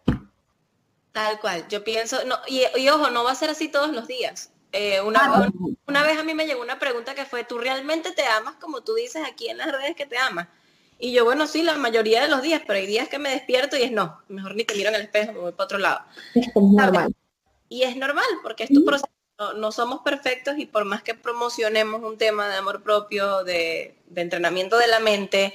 [1.13, 4.53] Tal cual, yo pienso, no, y, ojo, no va a ser así todos los días.
[4.73, 5.49] Eh, una, ah,
[5.87, 8.83] una, vez a mí me llegó una pregunta que fue, ¿tú realmente te amas como
[8.83, 10.49] tú dices aquí en las redes que te amas?
[10.99, 13.77] Y yo, bueno, sí, la mayoría de los días, pero hay días que me despierto
[13.77, 16.01] y es no, mejor ni te miro en el espejo, me voy para otro lado.
[16.35, 17.15] Es normal.
[17.69, 19.09] Y es normal, porque es tu proceso,
[19.57, 24.77] no, somos perfectos y por más que promocionemos un tema de amor propio, de, entrenamiento
[24.77, 25.55] de la mente,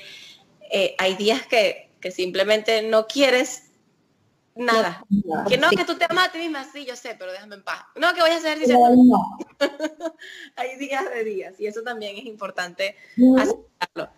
[0.72, 3.72] eh, hay días que, simplemente no quieres
[4.56, 5.06] nada.
[5.48, 7.64] que no, que tú te amas a ti misma, sí, yo sé, pero déjame en
[7.64, 7.84] paz.
[7.96, 8.76] No, que voy a hacer, dice,
[10.56, 12.96] hay días de días y eso también es importante
[13.38, 14.10] aceptarlo.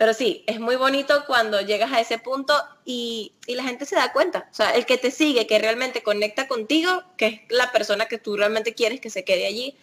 [0.00, 2.54] Pero sí, es muy bonito cuando llegas a ese punto
[2.86, 4.48] y, la gente se da cuenta.
[4.50, 8.16] O sea, el que te sigue, que realmente conecta contigo, que es la persona que
[8.16, 9.76] tú realmente quieres que se quede allí,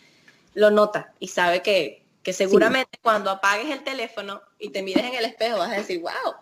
[0.56, 2.04] lo nota y sabe que,
[2.34, 6.34] seguramente cuando apagues el teléfono y te mires en el espejo vas a decir, wow,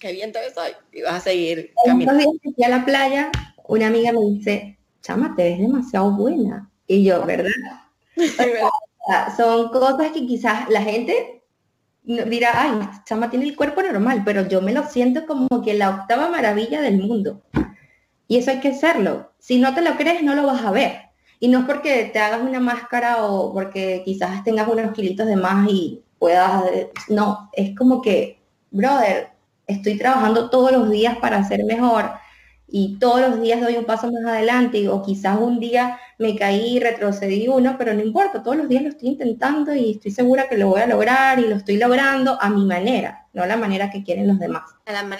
[0.00, 0.72] qué bien te ves hoy.
[0.92, 2.18] Y vas a seguir caminando.
[2.18, 3.30] días que fui a la playa,
[3.68, 6.68] una amiga me dice, chama, te ves demasiado buena.
[6.86, 7.50] Y yo, ¿verdad?
[9.36, 11.44] son cosas que quizás la gente
[12.02, 15.90] dirá, ay, chama tiene el cuerpo normal, pero yo me lo siento como que la
[15.90, 17.42] octava maravilla del mundo.
[18.26, 19.32] Y eso hay que hacerlo.
[19.38, 21.10] Si no te lo crees, no lo vas a ver.
[21.38, 25.36] Y no es porque te hagas una máscara o porque quizás tengas unos kilitos de
[25.36, 26.64] más y puedas...
[27.08, 28.40] No, es como que,
[28.70, 29.29] brother,
[29.70, 32.10] estoy trabajando todos los días para ser mejor
[32.72, 36.76] y todos los días doy un paso más adelante o quizás un día me caí
[36.76, 40.48] y retrocedí uno, pero no importa, todos los días lo estoy intentando y estoy segura
[40.48, 43.56] que lo voy a lograr y lo estoy logrando a mi manera, no a la
[43.56, 44.62] manera que quieren los demás.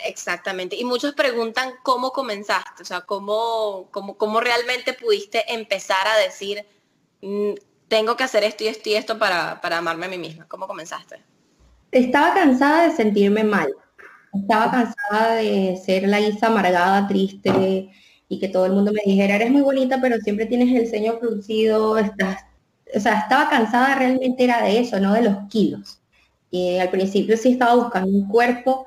[0.04, 0.76] Exactamente.
[0.76, 6.64] Y muchos preguntan cómo comenzaste, o sea, cómo, cómo, cómo realmente pudiste empezar a decir,
[7.22, 7.54] mm,
[7.88, 10.46] tengo que hacer esto y esto y esto para, para amarme a mí misma?
[10.46, 11.20] ¿Cómo comenzaste?
[11.90, 13.74] Estaba cansada de sentirme mal.
[14.32, 17.90] Estaba cansada de ser la Isa amargada, triste,
[18.28, 21.18] y que todo el mundo me dijera, eres muy bonita, pero siempre tienes el ceño
[21.18, 22.44] fruncido, estás,
[22.94, 26.00] o sea, estaba cansada realmente era de eso, no de los kilos.
[26.50, 28.86] Y al principio sí estaba buscando un cuerpo,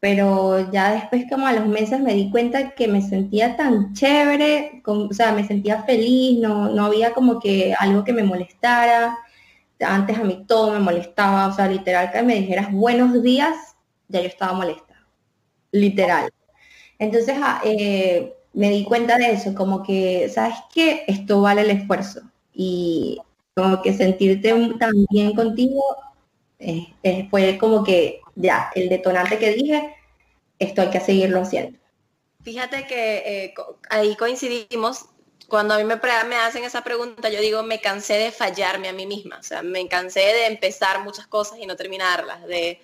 [0.00, 4.82] pero ya después como a los meses me di cuenta que me sentía tan chévere,
[4.84, 9.16] o sea, me sentía feliz, no, no había como que algo que me molestara.
[9.80, 13.71] Antes a mí todo me molestaba, o sea, literal que me dijeras buenos días,
[14.12, 15.04] ya yo estaba molesta,
[15.72, 16.30] literal.
[16.98, 21.04] Entonces, ah, eh, me di cuenta de eso, como que, ¿sabes qué?
[21.08, 22.20] Esto vale el esfuerzo.
[22.54, 23.18] Y
[23.54, 25.82] como que sentirte tan bien contigo
[26.58, 29.96] eh, eh, fue como que ya, el detonante que dije,
[30.58, 31.78] esto hay que seguirlo haciendo.
[32.42, 33.52] Fíjate que
[33.90, 35.06] ahí coincidimos.
[35.48, 38.92] Cuando a mí me, me hacen esa pregunta, yo digo, me cansé de fallarme a
[38.92, 39.38] mí misma.
[39.38, 42.46] O sea, me cansé de empezar muchas cosas y no terminarlas.
[42.46, 42.80] De,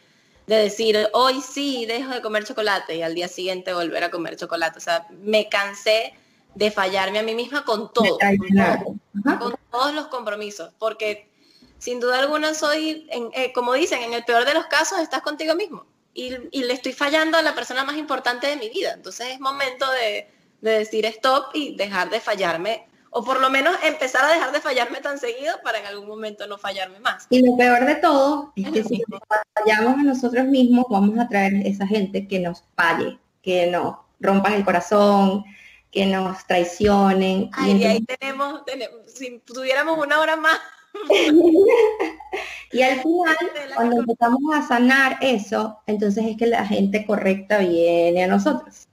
[0.49, 4.34] de decir, hoy sí dejo de comer chocolate y al día siguiente volver a comer
[4.36, 4.78] chocolate.
[4.78, 6.14] O sea, me cansé
[6.55, 11.30] de fallarme a mí misma con todo, con, todos los compromisos, porque
[11.78, 15.55] sin duda alguna soy, eh, como dicen, en el peor de los casos estás contigo
[15.55, 18.94] mismo y, le estoy fallando a la persona más importante de mi vida.
[18.94, 20.30] Entonces es momento de,
[20.62, 24.61] de decir stop y dejar de fallarme o por lo menos empezar a dejar de
[24.61, 27.26] fallarme tan seguido para en algún momento no fallarme más.
[27.30, 29.20] Y lo peor de todo es, que si nos
[29.54, 34.54] fallamos a nosotros mismos, vamos a traer esa gente que nos falle, que nos rompan
[34.54, 35.44] el corazón,
[35.90, 37.50] que nos traicionen.
[37.66, 38.62] y ahí tenemos,
[39.06, 40.59] si tuviéramos una hora más.
[42.72, 43.36] y al final,
[43.74, 48.88] cuando empezamos a sanar eso, entonces es que la gente correcta viene a nosotros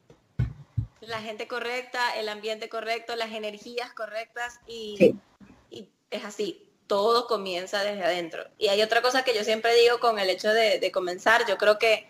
[1.08, 5.16] la gente correcta, el ambiente correcto, las energías correctas y,
[6.12, 8.44] es así, todo comienza desde adentro.
[8.58, 11.78] Y hay otra cosa que yo siempre digo con el hecho de, comenzar, yo creo
[11.78, 12.08] que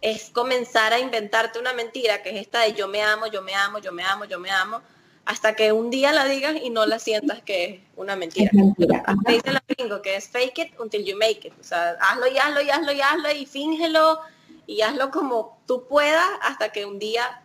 [0.00, 3.54] es comenzar a inventarte una mentira, que es esta de yo me amo, yo me
[3.54, 4.82] amo, yo me amo, yo me amo,
[5.24, 8.50] hasta que un día la digas y no la sientas que es una mentira.
[8.52, 11.52] Me dice la gringo que es fake it until you make it.
[11.60, 14.20] O sea, hazlo y hazlo y hazlo y hazlo y fíngelo
[14.66, 17.42] y hazlo como tú puedas hasta que un día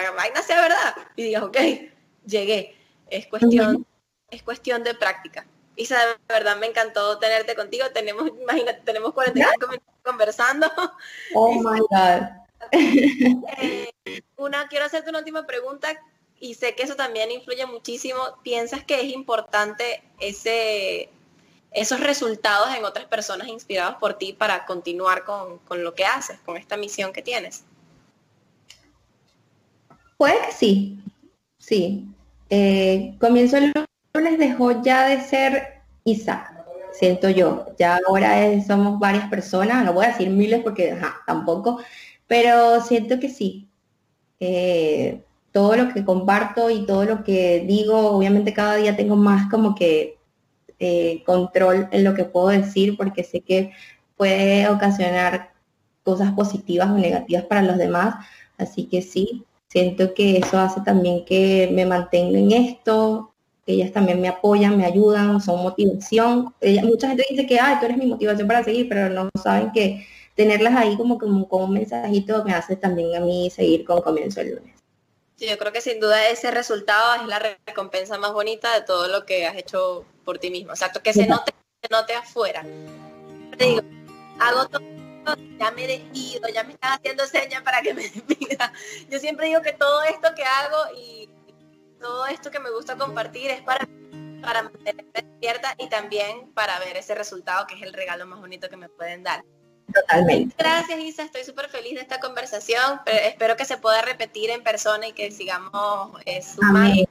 [0.00, 1.56] la vaina sea verdad y digas, ok,
[2.24, 2.76] llegué.
[3.10, 3.86] Es cuestión,
[4.30, 5.46] es cuestión de práctica.
[5.76, 7.86] Isa, de verdad me encantó tenerte contigo.
[7.92, 10.70] Tenemos, imagínate, tenemos 45 minutos conversando.
[11.34, 12.42] Oh my God.
[12.70, 13.92] Eh,
[14.36, 15.88] una, quiero hacerte una última pregunta
[16.38, 18.38] y sé que eso también influye muchísimo.
[18.42, 21.08] ¿Piensas que es importante ese,
[21.72, 26.38] esos resultados en otras personas inspirados por ti para continuar con, con lo que haces,
[26.40, 27.64] con esta misión que tienes?
[30.22, 31.00] Puede que sí,
[31.58, 32.06] sí.
[32.48, 33.72] Eh, comienzo el
[34.14, 37.66] lunes dejó ya de ser Isa, siento yo.
[37.76, 40.96] Ya ahora somos varias personas, no voy a decir miles porque
[41.26, 41.80] tampoco,
[42.28, 43.68] pero siento que sí.
[44.38, 49.50] Eh, todo lo que comparto y todo lo que digo, obviamente cada día tengo más
[49.50, 50.18] como que
[50.78, 53.72] eh, control en lo que puedo decir porque sé que
[54.16, 55.52] puede ocasionar
[56.04, 58.24] cosas positivas o negativas para los demás.
[58.56, 63.32] Así que sí, Siento que eso hace también que me mantenga en esto,
[63.64, 66.54] que ellas también me apoyan, me ayudan, son motivación.
[66.82, 70.06] mucha gente dice que, ay, tú eres mi motivación para seguir, pero no saben que
[70.34, 74.42] tenerlas ahí como, como, como un mensajito me hace también a mí seguir con comienzo
[74.42, 74.74] el lunes.
[75.36, 79.08] Sí, yo creo que sin duda ese resultado es la recompensa más bonita de todo
[79.08, 80.72] lo que has hecho por ti mismo.
[80.72, 82.62] Exacto, que se note, se note afuera.
[83.56, 83.80] Te digo,
[84.38, 84.82] hago todo
[85.58, 88.72] ya me despido, ya me estás haciendo señas para que me despida.
[89.08, 91.28] Yo siempre digo que todo esto que hago y
[92.00, 93.88] todo esto que me gusta compartir es para,
[94.42, 98.68] para mantenerme despierta y también para ver ese resultado que es el regalo más bonito
[98.68, 99.44] que me pueden dar.
[99.92, 100.54] Totalmente.
[100.58, 103.00] Gracias Isa, estoy súper feliz de esta conversación.
[103.06, 107.04] espero que se pueda repetir en persona y que sigamos eh, sumando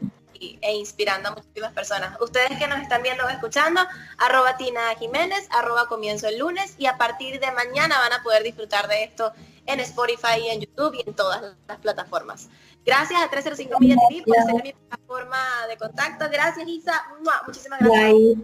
[0.61, 2.19] e inspirando a muchísimas personas.
[2.19, 3.81] Ustedes que nos están viendo o escuchando,
[4.17, 8.43] arroba Tina Jiménez, arroba comienzo el lunes y a partir de mañana van a poder
[8.43, 9.31] disfrutar de esto
[9.65, 12.49] en Spotify y en YouTube y en todas las plataformas.
[12.83, 16.25] Gracias a 305 Media TV por ser mi plataforma de contacto.
[16.31, 17.03] Gracias Isa.
[17.45, 18.37] Muchísimas gracias.